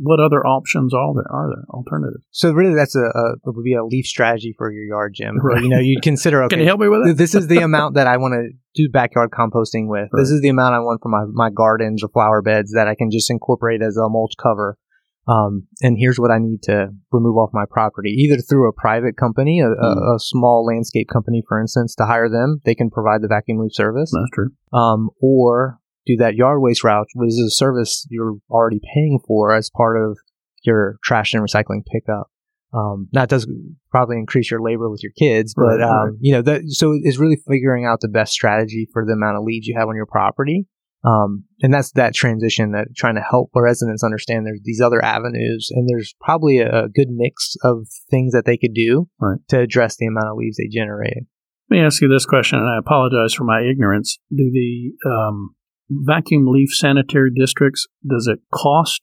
What 0.00 0.20
other 0.20 0.46
options 0.46 0.94
are 0.94 1.12
there? 1.12 1.26
Are 1.28 1.48
there 1.48 1.64
alternatives? 1.70 2.22
So 2.30 2.52
really, 2.52 2.74
that's 2.76 2.94
a, 2.94 3.00
a 3.00 3.32
it 3.32 3.40
would 3.46 3.64
be 3.64 3.74
a 3.74 3.84
leaf 3.84 4.06
strategy 4.06 4.54
for 4.56 4.70
your 4.72 4.84
yard, 4.84 5.14
Jim. 5.16 5.38
Right. 5.42 5.60
You 5.60 5.68
know, 5.68 5.80
you'd 5.80 6.02
consider 6.02 6.44
okay. 6.44 6.50
Can 6.54 6.60
you 6.60 6.66
help 6.66 6.78
me 6.80 6.88
with 6.88 7.08
it? 7.08 7.16
this 7.16 7.34
is 7.34 7.48
the 7.48 7.58
amount 7.58 7.94
that 7.96 8.06
I 8.06 8.16
want 8.16 8.34
to 8.34 8.50
do 8.76 8.88
backyard 8.92 9.30
composting 9.32 9.88
with. 9.88 10.08
This 10.12 10.30
is 10.30 10.40
the 10.40 10.50
amount 10.50 10.76
I 10.76 10.78
want 10.78 11.00
for 11.02 11.08
my, 11.08 11.24
my 11.32 11.50
gardens 11.50 12.04
or 12.04 12.08
flower 12.10 12.42
beds 12.42 12.72
that 12.74 12.86
I 12.86 12.94
can 12.94 13.10
just 13.10 13.28
incorporate 13.28 13.82
as 13.82 13.96
a 13.96 14.08
mulch 14.08 14.34
cover. 14.40 14.78
Um, 15.26 15.66
and 15.82 15.96
here's 15.98 16.18
what 16.18 16.30
I 16.30 16.38
need 16.38 16.62
to 16.62 16.90
remove 17.12 17.36
off 17.36 17.50
my 17.52 17.64
property, 17.68 18.10
either 18.10 18.40
through 18.40 18.68
a 18.68 18.72
private 18.72 19.16
company, 19.16 19.60
a, 19.60 19.66
Mm. 19.66 19.74
a, 19.82 20.14
a 20.14 20.18
small 20.20 20.64
landscape 20.64 21.08
company, 21.12 21.42
for 21.46 21.60
instance, 21.60 21.94
to 21.96 22.06
hire 22.06 22.30
them. 22.30 22.60
They 22.64 22.74
can 22.76 22.88
provide 22.88 23.20
the 23.20 23.28
vacuum 23.28 23.58
leaf 23.58 23.72
service. 23.74 24.12
That's 24.14 24.30
true. 24.32 24.50
Um, 24.72 25.10
or 25.20 25.77
do 26.08 26.16
that 26.16 26.34
yard 26.34 26.60
waste 26.60 26.82
route, 26.82 27.06
which 27.14 27.28
is 27.28 27.38
a 27.38 27.50
service 27.50 28.06
you're 28.10 28.36
already 28.50 28.80
paying 28.94 29.20
for 29.26 29.54
as 29.54 29.70
part 29.76 30.02
of 30.02 30.18
your 30.64 30.96
trash 31.04 31.34
and 31.34 31.42
recycling 31.42 31.82
pickup. 31.92 32.28
Um, 32.74 33.08
that 33.12 33.28
does 33.28 33.46
probably 33.90 34.16
increase 34.18 34.50
your 34.50 34.60
labor 34.60 34.90
with 34.90 35.02
your 35.02 35.12
kids, 35.18 35.54
but 35.54 35.62
Right, 35.78 35.80
um, 35.80 35.90
right. 35.90 36.12
you 36.20 36.32
know, 36.32 36.42
that, 36.42 36.62
so 36.68 36.98
it's 37.02 37.16
really 37.18 37.38
figuring 37.48 37.86
out 37.86 38.00
the 38.00 38.08
best 38.08 38.32
strategy 38.32 38.88
for 38.92 39.06
the 39.06 39.12
amount 39.12 39.38
of 39.38 39.44
leaves 39.44 39.66
you 39.66 39.74
have 39.78 39.88
on 39.88 39.96
your 39.96 40.06
property. 40.06 40.66
Um, 41.04 41.44
and 41.62 41.72
that's 41.72 41.92
that 41.92 42.12
transition 42.12 42.72
that 42.72 42.88
trying 42.96 43.14
to 43.14 43.20
help 43.22 43.50
residents 43.54 44.02
understand 44.02 44.44
there's 44.44 44.60
these 44.64 44.80
other 44.80 45.02
avenues 45.02 45.68
and 45.70 45.88
there's 45.88 46.12
probably 46.20 46.58
a, 46.58 46.84
a 46.84 46.88
good 46.88 47.08
mix 47.08 47.54
of 47.62 47.86
things 48.10 48.32
that 48.32 48.44
they 48.46 48.56
could 48.56 48.74
do 48.74 49.08
Right. 49.20 49.38
to 49.48 49.60
address 49.60 49.96
the 49.96 50.06
amount 50.06 50.26
of 50.26 50.36
leaves 50.36 50.56
they 50.56 50.66
generate. 50.68 51.24
Let 51.70 51.76
me 51.78 51.84
ask 51.84 52.00
you 52.02 52.08
this 52.08 52.24
question, 52.26 52.58
and 52.58 52.68
I 52.68 52.78
apologize 52.78 53.34
for 53.34 53.44
my 53.44 53.60
ignorance. 53.62 54.18
Do 54.34 54.50
the 54.50 54.92
um, 55.08 55.54
vacuum 55.90 56.46
leaf 56.46 56.70
sanitary 56.72 57.30
districts, 57.34 57.86
does 58.06 58.26
it 58.26 58.40
cost 58.52 59.00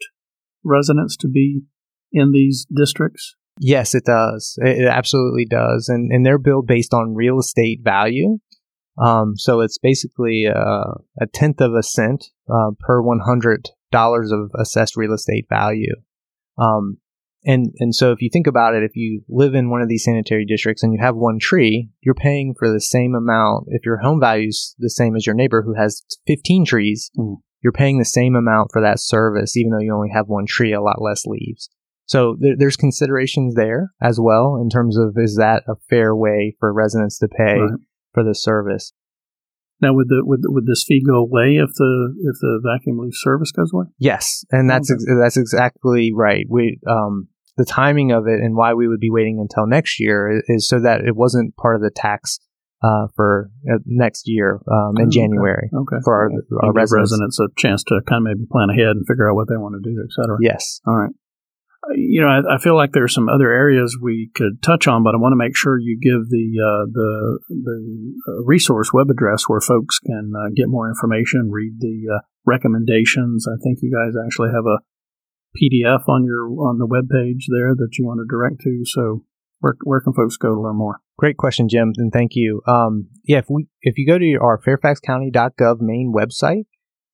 residents 0.64 1.16
to 1.18 1.28
be 1.28 1.62
in 2.12 2.32
these 2.32 2.66
districts? 2.76 3.36
Yes, 3.60 3.96
it 3.96 4.04
does. 4.06 4.58
It, 4.62 4.86
absolutely 4.86 5.46
does. 5.46 5.88
And, 5.88 6.12
and 6.12 6.26
they're 6.26 6.38
billed 6.38 6.68
based 6.68 6.94
on 6.94 7.16
real 7.16 7.40
estate 7.40 7.80
value. 7.84 8.40
Um, 8.98 9.34
so 9.38 9.62
it's 9.62 9.78
basically 9.78 10.46
uh, 10.48 10.94
a 11.20 11.28
tenth 11.34 11.62
of 11.62 11.74
a 11.74 11.84
cent 11.84 12.26
uh, 12.50 12.72
per 12.80 13.02
$100 13.02 13.64
of 14.04 14.52
assessed 14.60 14.98
real 14.98 15.14
estate 15.14 15.48
value. 15.50 15.96
Um, 16.58 16.98
and 17.46 17.74
and 17.80 17.94
so 17.94 18.12
if 18.12 18.22
you 18.22 18.30
think 18.32 18.48
about 18.48 18.76
it, 18.76 18.84
if 18.84 18.96
you 18.96 19.22
live 19.30 19.54
in 19.54 19.70
one 19.70 19.82
of 19.82 19.90
these 19.90 20.04
sanitary 20.04 20.46
districts 20.46 20.84
and 20.84 20.94
you 20.94 21.00
have 21.02 21.16
one 21.16 21.40
tree, 21.40 21.90
you're 22.02 22.16
paying 22.16 22.56
for 22.58 22.72
the 22.72 22.82
same 22.82 23.14
amount. 23.14 23.66
If 23.68 23.86
your 23.86 23.98
home 23.98 24.20
value's 24.20 24.76
the 24.80 24.90
same 24.90 25.16
as 25.16 25.26
your 25.26 25.36
neighbor 25.36 25.62
who 25.62 25.76
has 25.76 26.04
15 26.28 26.66
trees, 26.66 27.12
mm. 27.18 27.36
you're 27.62 27.72
paying 27.72 28.00
the 28.00 28.06
same 28.06 28.36
amount 28.36 28.70
for 28.74 28.82
that 28.82 29.00
service, 29.00 29.56
even 29.56 29.72
though 29.72 29.80
you 29.80 29.94
only 29.94 30.10
have 30.14 30.28
one 30.28 30.46
tree, 30.46 30.74
a 30.74 30.82
lot 30.82 31.02
less 31.02 31.26
leaves. 31.26 31.70
So 32.08 32.36
there, 32.40 32.56
there's 32.58 32.78
considerations 32.78 33.56
there 33.56 33.92
as 34.02 34.20
well 34.20 34.60
in 34.62 34.70
terms 34.70 34.98
of 34.98 35.16
is 35.18 35.38
that 35.38 35.64
a 35.68 35.76
fair 35.90 36.16
way 36.16 36.56
for 36.60 36.74
residents 36.74 37.20
to 37.20 37.28
pay 37.28 37.60
right. 37.60 37.80
for 38.14 38.24
the 38.24 38.36
service. 38.36 38.92
Now, 39.82 39.94
would 39.94 40.08
the 40.08 40.22
would 40.24 40.40
would 40.46 40.66
this 40.66 40.86
fee 40.88 41.04
go 41.06 41.18
away 41.18 41.58
if 41.58 41.70
the 41.76 42.16
if 42.24 42.38
the 42.40 42.62
vacuum 42.64 42.98
leaf 43.00 43.14
service 43.16 43.52
goes 43.52 43.72
away? 43.74 43.86
Yes, 44.00 44.46
and 44.50 44.70
that's 44.70 44.90
okay. 44.90 44.96
ex- 44.96 45.20
that's 45.20 45.38
exactly 45.38 46.14
right. 46.16 46.46
We 46.50 46.80
um 46.88 47.28
the 47.58 47.66
timing 47.66 48.12
of 48.12 48.28
it 48.28 48.40
and 48.42 48.56
why 48.56 48.74
we 48.74 48.88
would 48.88 49.00
be 49.00 49.10
waiting 49.10 49.40
until 49.40 49.66
next 49.66 50.00
year 50.00 50.42
is 50.48 50.68
so 50.68 50.80
that 50.80 51.02
it 51.02 51.16
wasn't 51.16 51.56
part 51.56 51.76
of 51.76 51.82
the 51.82 51.92
tax 51.92 52.40
uh, 52.84 53.08
for 53.16 53.50
uh, 53.72 53.78
next 53.86 54.24
year 54.26 54.60
um, 54.72 54.96
in 54.98 55.10
January. 55.10 55.70
Okay. 55.74 55.98
For 56.04 56.14
our, 56.14 56.30
our 56.62 56.74
residents. 56.74 57.12
residents. 57.12 57.40
a 57.40 57.48
chance 57.58 57.84
to 57.86 58.02
kind 58.08 58.20
of 58.20 58.24
maybe 58.24 58.48
plan 58.52 58.70
ahead 58.70 58.96
and 58.96 59.08
figure 59.08 59.30
out 59.30 59.36
what 59.36 59.48
they 59.50 59.58
want 59.58 59.76
to 59.76 59.82
do, 59.82 59.96
et 60.04 60.12
cetera. 60.12 60.38
Yes. 60.42 60.82
All 60.86 60.96
right. 60.96 61.12
Uh, 61.84 61.94
you 61.96 62.22
know, 62.22 62.28
I, 62.28 62.56
I, 62.56 62.58
feel 62.58 62.76
like 62.76 62.92
there's 62.92 63.14
some 63.14 63.30
other 63.30 63.52
areas 63.52 63.98
we 64.02 64.30
could 64.36 64.62
touch 64.62 64.88
on, 64.88 65.04
but 65.04 65.16
I 65.16 65.18
want 65.18 65.34
to 65.34 65.38
make 65.38 65.56
sure 65.56 65.80
you 65.80 65.98
give 66.02 66.30
the 66.30 66.48
uh, 66.60 66.86
the 66.92 67.40
the 67.50 68.14
uh, 68.28 68.44
resource 68.44 68.92
web 68.92 69.10
address 69.10 69.44
where 69.48 69.62
folks 69.62 70.00
can 70.00 70.34
uh, 70.36 70.50
get 70.56 70.68
more 70.68 70.90
information, 70.90 71.50
read 71.52 71.80
the 71.80 72.22
recommendations. 72.46 73.48
I 73.48 73.58
think 73.64 73.80
you 73.82 73.94
guys 73.94 74.14
actually 74.22 74.50
have 74.50 74.66
a 74.66 74.80
PDF 75.56 76.08
on 76.08 76.26
your 76.26 76.46
on 76.68 76.78
the 76.78 76.86
web 76.86 77.10
page 77.10 77.48
there 77.50 77.74
that 77.76 77.98
you 77.98 78.06
want 78.06 78.20
to 78.20 78.26
direct 78.30 78.62
to. 78.62 78.82
So 78.86 79.24
where 79.60 79.76
where 79.84 80.02
can 80.02 80.14
folks 80.14 80.38
go 80.38 80.54
to 80.54 80.62
learn 80.62 80.78
more? 80.78 81.02
Great 81.18 81.38
question, 81.38 81.70
Jim, 81.70 81.94
and 81.98 82.12
thank 82.12 82.32
you. 82.36 82.62
Um, 82.68 83.08
yeah, 83.24 83.40
if 83.40 83.46
we 83.50 83.68
if 83.82 83.98
you 83.98 84.06
go 84.06 84.18
to 84.18 84.38
our 84.42 84.62
FairfaxCounty.gov 84.62 85.80
main 85.80 86.14
website, 86.16 86.66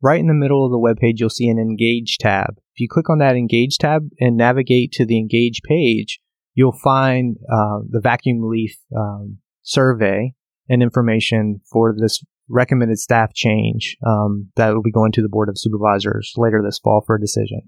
right 0.01 0.19
in 0.19 0.27
the 0.27 0.34
middle 0.34 0.65
of 0.65 0.71
the 0.71 0.80
web 0.80 0.97
page, 0.97 1.19
you'll 1.19 1.30
see 1.30 1.47
an 1.47 1.60
Engage 1.60 2.17
tab. 2.19 2.56
If 2.75 2.80
you 2.80 2.88
click 2.89 3.10
on 3.10 3.19
that 3.19 3.36
Engage 3.36 3.77
tab 3.77 4.10
and 4.19 4.36
navigate 4.38 4.91
to 4.93 5.06
the 5.06 5.17
Engage 5.17 5.62
page, 5.63 6.19
you'll 6.54 6.77
find 6.84 7.38
uh, 7.51 7.80
the 7.89 8.01
vacuum 8.01 8.41
leaf 8.43 8.75
um, 8.95 9.38
survey 9.62 10.34
and 10.67 10.82
information 10.82 11.62
for 11.71 11.95
this 11.97 12.23
recommended 12.49 12.97
staff 12.97 13.34
change 13.34 13.97
um, 14.06 14.49
that 14.56 14.73
will 14.73 14.82
be 14.82 14.91
going 14.91 15.12
to 15.13 15.21
the 15.21 15.30
Board 15.30 15.47
of 15.47 15.58
Supervisors 15.58 16.34
later 16.36 16.62
this 16.63 16.80
fall 16.80 17.04
for 17.06 17.15
a 17.15 17.21
decision 17.21 17.62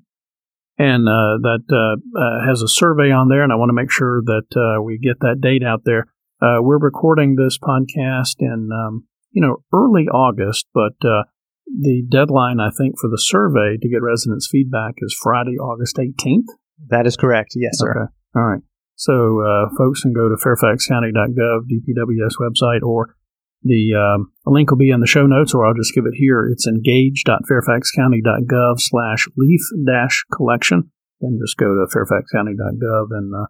and 0.77 1.07
uh, 1.07 1.37
that 1.41 1.63
uh, 1.69 2.19
uh, 2.19 2.47
has 2.47 2.61
a 2.61 2.67
survey 2.67 3.11
on 3.11 3.29
there. 3.29 3.43
And 3.43 3.51
I 3.51 3.55
want 3.55 3.69
to 3.69 3.73
make 3.73 3.91
sure 3.91 4.21
that 4.25 4.47
uh, 4.55 4.81
we 4.81 4.97
get 4.97 5.19
that 5.21 5.39
date 5.41 5.63
out 5.63 5.81
there. 5.85 6.07
Uh, 6.41 6.59
we're 6.61 6.79
recording 6.79 7.35
this 7.35 7.57
podcast 7.57 8.35
in 8.39 8.69
um, 8.73 9.05
you 9.31 9.41
know 9.41 9.57
early 9.73 10.07
August, 10.07 10.67
but 10.73 10.93
uh, 11.03 11.23
the 11.67 12.03
deadline 12.09 12.59
I 12.59 12.69
think 12.75 12.99
for 12.99 13.09
the 13.09 13.19
survey 13.19 13.77
to 13.81 13.89
get 13.89 14.01
residents' 14.01 14.49
feedback 14.51 14.95
is 14.97 15.17
Friday, 15.21 15.57
August 15.57 15.97
18th. 15.97 16.51
That 16.89 17.07
is 17.07 17.15
correct. 17.15 17.53
Yes, 17.55 17.77
sir. 17.77 17.91
Okay. 17.91 18.11
All 18.35 18.43
right. 18.43 18.61
So 18.95 19.69
folks 19.77 20.01
can 20.01 20.13
go 20.13 20.29
to 20.29 20.35
fairfaxcounty.gov 20.35 21.65
DPWS 21.65 22.35
website 22.39 22.83
or 22.83 23.15
the 23.63 23.93
um, 23.95 24.31
link 24.45 24.69
will 24.69 24.77
be 24.77 24.91
in 24.91 24.99
the 24.99 25.07
show 25.07 25.25
notes, 25.25 25.53
or 25.53 25.65
I'll 25.65 25.73
just 25.73 25.95
give 25.95 26.05
it 26.05 26.15
here. 26.15 26.45
It's 26.51 26.67
engage.fairfaxcounty.gov 26.67 28.79
slash 28.79 29.29
leaf 29.37 29.61
dash 29.85 30.25
collection. 30.35 30.91
And 31.21 31.39
just 31.41 31.55
go 31.57 31.67
to 31.67 31.87
fairfaxcounty.gov 31.95 33.11
and 33.11 33.33
uh, 33.33 33.45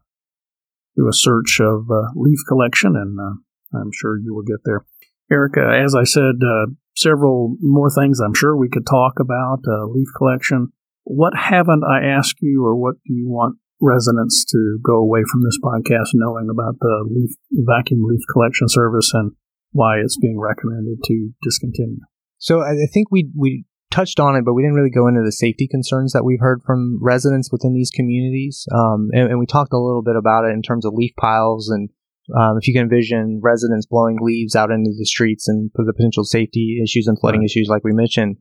do 0.96 1.08
a 1.08 1.14
search 1.14 1.60
of 1.60 1.90
uh, 1.90 2.12
leaf 2.16 2.38
collection, 2.48 2.96
and 2.96 3.20
uh, 3.20 3.34
I'm 3.76 3.90
sure 3.92 4.20
you 4.20 4.36
will 4.36 4.44
get 4.44 4.60
there. 4.66 4.86
Erica, 5.32 5.82
as 5.84 5.96
I 5.96 6.04
said, 6.04 6.36
uh, 6.44 6.68
several 6.96 7.58
more 7.60 7.90
things 7.90 8.20
I'm 8.20 8.36
sure 8.36 8.56
we 8.56 8.70
could 8.70 8.86
talk 8.86 9.20
about 9.20 9.62
uh, 9.68 9.88
leaf 9.88 10.10
collection. 10.16 10.72
What 11.06 11.36
haven't 11.36 11.84
I 11.84 12.06
asked 12.06 12.38
you, 12.42 12.64
or 12.64 12.76
what 12.76 12.98
do 13.06 13.14
you 13.14 13.28
want 13.28 13.58
residents 13.82 14.46
to 14.46 14.78
go 14.84 14.96
away 14.96 15.24
from 15.30 15.42
this 15.44 15.58
podcast 15.62 16.12
knowing 16.14 16.50
about 16.50 16.80
the 16.80 17.04
leaf 17.10 17.32
vacuum 17.52 18.06
leaf 18.08 18.22
collection 18.32 18.70
service 18.70 19.12
and 19.14 19.34
why 19.74 19.98
it's 19.98 20.18
being 20.18 20.40
recommended 20.40 21.00
to 21.06 21.30
discontinue. 21.44 22.00
So 22.38 22.62
I 22.62 22.88
think 22.94 23.12
we 23.12 23.30
we 23.36 23.66
touched 23.92 24.20
on 24.20 24.36
it, 24.36 24.44
but 24.44 24.54
we 24.54 24.64
didn't 24.64 24.76
really 24.76 24.90
go 24.90 25.08
into 25.08 25.22
the 25.24 25.32
safety 25.32 25.68
concerns 25.70 26.14
that 26.14 26.24
we've 26.24 26.40
heard 26.40 26.62
from 26.66 26.98
residents 27.02 27.52
within 27.52 27.74
these 27.74 27.92
communities. 27.92 28.66
Um, 28.74 29.10
and, 29.14 29.30
and, 29.30 29.40
we 29.40 29.46
talked 29.46 29.72
a 29.72 29.78
little 29.78 30.02
bit 30.02 30.16
about 30.16 30.46
it 30.46 30.52
in 30.52 30.64
terms 30.64 30.84
of 30.84 30.94
leaf 30.96 31.12
piles 31.16 31.70
and 31.70 31.90
um, 32.36 32.58
if 32.58 32.68
you 32.68 32.74
can 32.74 32.84
envision 32.84 33.42
residents 33.44 33.86
blowing 33.86 34.18
leaves 34.22 34.56
out 34.56 34.72
into 34.72 34.92
the 34.98 35.06
streets 35.06 35.48
and 35.48 35.70
for 35.76 35.84
the 35.84 35.94
potential 35.94 36.24
safety 36.24 36.80
issues 36.84 37.08
and 37.08 37.20
flooding 37.20 37.42
right. 37.42 37.46
issues, 37.46 37.68
like 37.70 37.84
we 37.84 37.92
mentioned. 37.92 38.38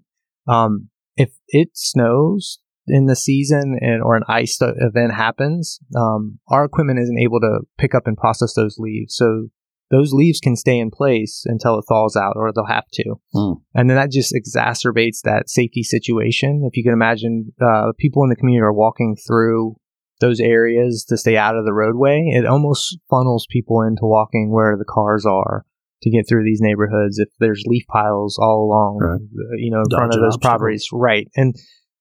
Um, 0.49 0.89
if 1.17 1.31
it 1.49 1.71
snows 1.75 2.61
in 2.87 3.07
the 3.07 3.17
season 3.17 3.77
and 3.81 4.03
or 4.03 4.17
an 4.17 4.23
ice 4.29 4.59
event 4.61 5.15
happens, 5.15 5.81
um, 5.97 6.39
our 6.49 6.65
equipment 6.65 7.01
isn't 7.01 7.19
able 7.19 7.41
to 7.41 7.61
pick 7.77 7.95
up 7.95 8.07
and 8.07 8.17
process 8.17 8.55
those 8.55 8.77
leaves. 8.79 9.17
So 9.17 9.49
those 9.93 10.15
leaves 10.15 10.41
can 10.41 10.57
stay 10.57 10.79
in 10.79 10.91
place 10.91 11.45
until 11.45 11.79
it 11.79 11.85
thaws 11.87 12.17
out 12.17 12.33
or 12.35 12.51
they'll 12.51 12.65
have 12.65 12.89
to. 12.95 13.15
Mm. 13.35 13.61
And 13.75 13.91
then 13.91 13.97
that 13.97 14.11
just 14.11 14.35
exacerbates 14.35 15.21
that 15.23 15.51
safety 15.51 15.83
situation. 15.83 16.63
If 16.67 16.79
you 16.79 16.83
can 16.83 16.95
imagine, 16.95 17.53
uh, 17.61 17.93
people 17.99 18.25
in 18.25 18.31
the 18.31 18.37
community 18.37 18.63
are 18.63 18.73
walking 18.73 19.17
through 19.17 19.77
those 20.21 20.41
areas 20.41 21.05
to 21.11 21.19
stay 21.19 21.37
out 21.37 21.57
of 21.57 21.67
the 21.67 21.75
roadway. 21.75 22.25
It 22.33 22.47
almost 22.47 22.99
funnels 23.11 23.47
people 23.51 23.83
into 23.83 24.05
walking 24.05 24.51
where 24.51 24.79
the 24.79 24.87
cars 24.89 25.27
are 25.27 25.67
to 26.03 26.11
get 26.11 26.27
through 26.27 26.45
these 26.45 26.61
neighborhoods 26.63 27.19
if 27.19 27.29
there's 27.39 27.63
leaf 27.67 27.85
piles 27.87 28.39
all 28.41 28.65
along, 28.65 28.99
right. 28.99 29.21
you 29.59 29.71
know, 29.71 29.81
in 29.81 29.89
Dodge 29.91 29.99
front 29.99 30.15
of 30.15 30.21
those 30.21 30.39
properties. 30.39 30.89
Right. 30.91 31.29
And 31.37 31.55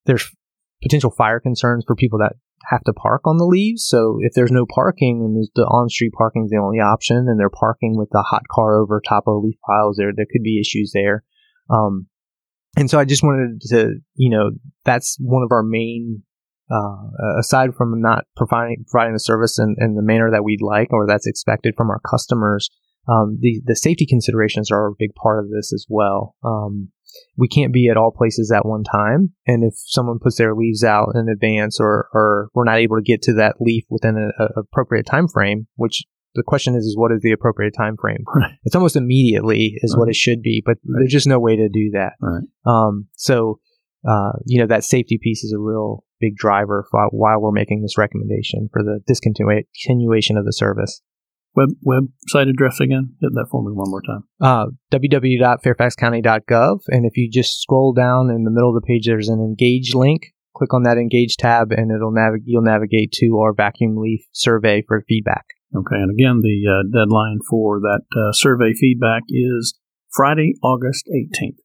there's 0.06 0.28
potential 0.82 1.10
fire 1.10 1.40
concerns 1.40 1.84
for 1.86 1.94
people 1.94 2.20
that 2.20 2.36
have 2.70 2.82
to 2.84 2.92
park 2.92 3.22
on 3.24 3.38
the 3.38 3.46
leaves. 3.46 3.84
So 3.86 4.18
if 4.20 4.32
there's 4.34 4.52
no 4.52 4.66
parking 4.66 5.22
and 5.24 5.48
the 5.54 5.62
on-street 5.62 6.12
parking 6.16 6.44
is 6.44 6.50
the 6.50 6.62
only 6.62 6.78
option, 6.78 7.28
and 7.28 7.38
they're 7.38 7.50
parking 7.50 7.96
with 7.96 8.10
the 8.10 8.22
hot 8.22 8.42
car 8.50 8.80
over 8.80 9.00
top 9.00 9.24
of 9.26 9.42
leaf 9.42 9.56
piles, 9.66 9.96
there 9.96 10.12
there 10.14 10.26
could 10.30 10.42
be 10.42 10.60
issues 10.60 10.92
there. 10.94 11.24
Um, 11.70 12.06
and 12.76 12.88
so 12.90 12.98
I 12.98 13.04
just 13.04 13.22
wanted 13.22 13.60
to, 13.68 13.94
you 14.14 14.30
know, 14.30 14.50
that's 14.84 15.16
one 15.20 15.42
of 15.42 15.52
our 15.52 15.62
main, 15.62 16.22
uh, 16.70 17.38
aside 17.38 17.74
from 17.74 18.00
not 18.00 18.24
providing 18.36 18.84
providing 18.86 19.12
the 19.12 19.20
service 19.20 19.58
in, 19.58 19.76
in 19.78 19.94
the 19.94 20.02
manner 20.02 20.30
that 20.30 20.44
we'd 20.44 20.62
like 20.62 20.92
or 20.92 21.06
that's 21.06 21.26
expected 21.26 21.74
from 21.76 21.90
our 21.90 22.00
customers. 22.00 22.70
Um, 23.08 23.38
the 23.40 23.60
the 23.64 23.76
safety 23.76 24.06
considerations 24.06 24.70
are 24.70 24.86
a 24.86 24.94
big 24.96 25.14
part 25.14 25.44
of 25.44 25.50
this 25.50 25.72
as 25.72 25.86
well. 25.88 26.36
Um, 26.44 26.90
we 27.36 27.48
can't 27.48 27.72
be 27.72 27.88
at 27.88 27.96
all 27.96 28.12
places 28.16 28.52
at 28.54 28.66
one 28.66 28.84
time. 28.84 29.32
And 29.46 29.64
if 29.64 29.74
someone 29.76 30.18
puts 30.18 30.38
their 30.38 30.54
leaves 30.54 30.84
out 30.84 31.12
in 31.14 31.28
advance 31.28 31.78
or, 31.80 32.08
or 32.12 32.48
we're 32.54 32.64
not 32.64 32.78
able 32.78 32.96
to 32.96 33.02
get 33.02 33.22
to 33.22 33.34
that 33.34 33.56
leaf 33.60 33.84
within 33.90 34.16
an 34.16 34.48
appropriate 34.56 35.06
time 35.06 35.28
frame, 35.28 35.66
which 35.76 36.04
the 36.34 36.42
question 36.42 36.74
is, 36.74 36.84
is 36.84 36.96
what 36.96 37.12
is 37.12 37.20
the 37.22 37.32
appropriate 37.32 37.74
time 37.76 37.96
frame? 38.00 38.24
Right. 38.34 38.52
It's 38.64 38.76
almost 38.76 38.96
immediately 38.96 39.74
is 39.82 39.94
right. 39.94 40.00
what 40.00 40.08
it 40.08 40.16
should 40.16 40.42
be, 40.42 40.62
but 40.64 40.76
right. 40.84 41.00
there's 41.00 41.12
just 41.12 41.26
no 41.26 41.38
way 41.38 41.56
to 41.56 41.68
do 41.68 41.90
that. 41.92 42.12
Um, 42.64 43.08
so, 43.14 43.60
uh, 44.08 44.32
you 44.46 44.60
know, 44.60 44.66
that 44.66 44.84
safety 44.84 45.18
piece 45.22 45.44
is 45.44 45.52
a 45.52 45.60
real 45.60 46.04
big 46.20 46.36
driver 46.36 46.86
for 46.90 47.08
why 47.10 47.36
we're 47.36 47.52
making 47.52 47.82
this 47.82 47.98
recommendation 47.98 48.68
for 48.72 48.82
the 48.82 49.00
discontinuation 49.10 50.38
of 50.38 50.44
the 50.44 50.52
service. 50.52 51.02
Web 51.54 51.70
website 51.86 52.48
address 52.48 52.80
again? 52.80 53.14
Hit 53.20 53.32
that 53.34 53.48
for 53.50 53.62
me 53.62 53.72
one 53.72 53.90
more 53.90 54.00
time. 54.02 54.24
Uh, 54.40 54.66
www.fairfaxcounty.gov. 54.90 56.80
And 56.88 57.04
if 57.04 57.16
you 57.16 57.28
just 57.30 57.60
scroll 57.60 57.92
down 57.92 58.30
in 58.30 58.44
the 58.44 58.50
middle 58.50 58.70
of 58.70 58.80
the 58.80 58.86
page, 58.86 59.06
there's 59.06 59.28
an 59.28 59.40
engage 59.40 59.94
link. 59.94 60.28
Click 60.56 60.72
on 60.74 60.82
that 60.84 60.98
engage 60.98 61.36
tab, 61.36 61.72
and 61.72 61.90
it'll 61.90 62.12
navigate. 62.12 62.44
You'll 62.46 62.62
navigate 62.62 63.12
to 63.12 63.38
our 63.38 63.54
vacuum 63.54 63.96
leaf 63.96 64.20
survey 64.32 64.82
for 64.86 65.02
feedback. 65.08 65.46
Okay, 65.74 65.96
and 65.96 66.10
again, 66.10 66.40
the 66.42 66.68
uh, 66.68 66.82
deadline 66.92 67.38
for 67.48 67.80
that 67.80 68.02
uh, 68.14 68.32
survey 68.32 68.74
feedback 68.78 69.22
is 69.30 69.78
Friday, 70.10 70.52
August 70.62 71.08
18th. 71.08 71.56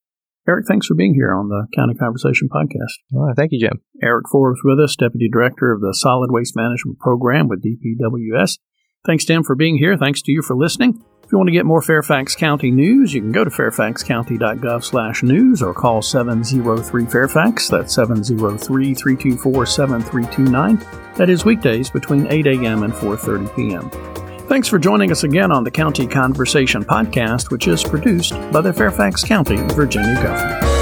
Eric, 0.48 0.66
thanks 0.66 0.88
for 0.88 0.96
being 0.96 1.14
here 1.14 1.34
on 1.34 1.50
the 1.50 1.68
County 1.76 1.94
Conversation 1.94 2.48
podcast. 2.48 2.96
All 3.14 3.28
right, 3.28 3.36
thank 3.36 3.52
you, 3.52 3.60
Jim. 3.60 3.82
Eric 4.02 4.28
Forbes 4.32 4.62
with 4.64 4.80
us, 4.80 4.96
Deputy 4.96 5.28
Director 5.30 5.74
of 5.74 5.82
the 5.82 5.94
Solid 5.94 6.32
Waste 6.32 6.56
Management 6.56 7.00
Program 7.00 7.50
with 7.50 7.62
DPWS. 7.62 8.58
Thanks, 9.06 9.26
Tim, 9.26 9.44
for 9.44 9.56
being 9.56 9.78
here. 9.78 9.96
Thanks 9.98 10.22
to 10.24 10.32
you 10.32 10.42
for 10.42 10.56
listening. 10.56 11.04
If 11.24 11.32
you 11.34 11.38
want 11.38 11.50
to 11.50 11.54
get 11.54 11.66
more 11.66 11.82
Fairfax 11.82 12.36
County 12.36 12.72
news, 12.72 13.14
you 13.14 13.20
can 13.20 13.34
go 13.34 13.44
to 13.44 13.50
fairfaxcounty.gov 13.50 14.84
slash 14.84 15.24
news 15.24 15.62
or 15.62 15.74
call 15.74 16.02
703 16.02 17.06
Fairfax. 17.06 17.68
That's 17.68 17.94
703 17.94 18.94
324 18.94 19.66
7329. 19.66 20.78
That 21.16 21.30
is 21.30 21.44
weekdays 21.44 21.90
between 21.90 22.28
8 22.28 22.48
a.m. 22.48 22.84
and 22.84 22.94
4.30 22.94 23.56
p.m. 23.56 23.90
Thanks 24.48 24.70
for 24.70 24.80
joining 24.80 25.12
us 25.12 25.26
again 25.26 25.52
on 25.52 25.66
the 25.66 25.72
County 25.72 26.08
Conversation 26.08 26.86
podcast, 26.86 27.52
which 27.52 27.68
is 27.68 27.84
produced 27.84 28.32
by 28.54 28.62
the 28.62 28.72
Fairfax 28.72 29.26
County, 29.26 29.58
Virginia 29.74 30.16
government. 30.24 30.77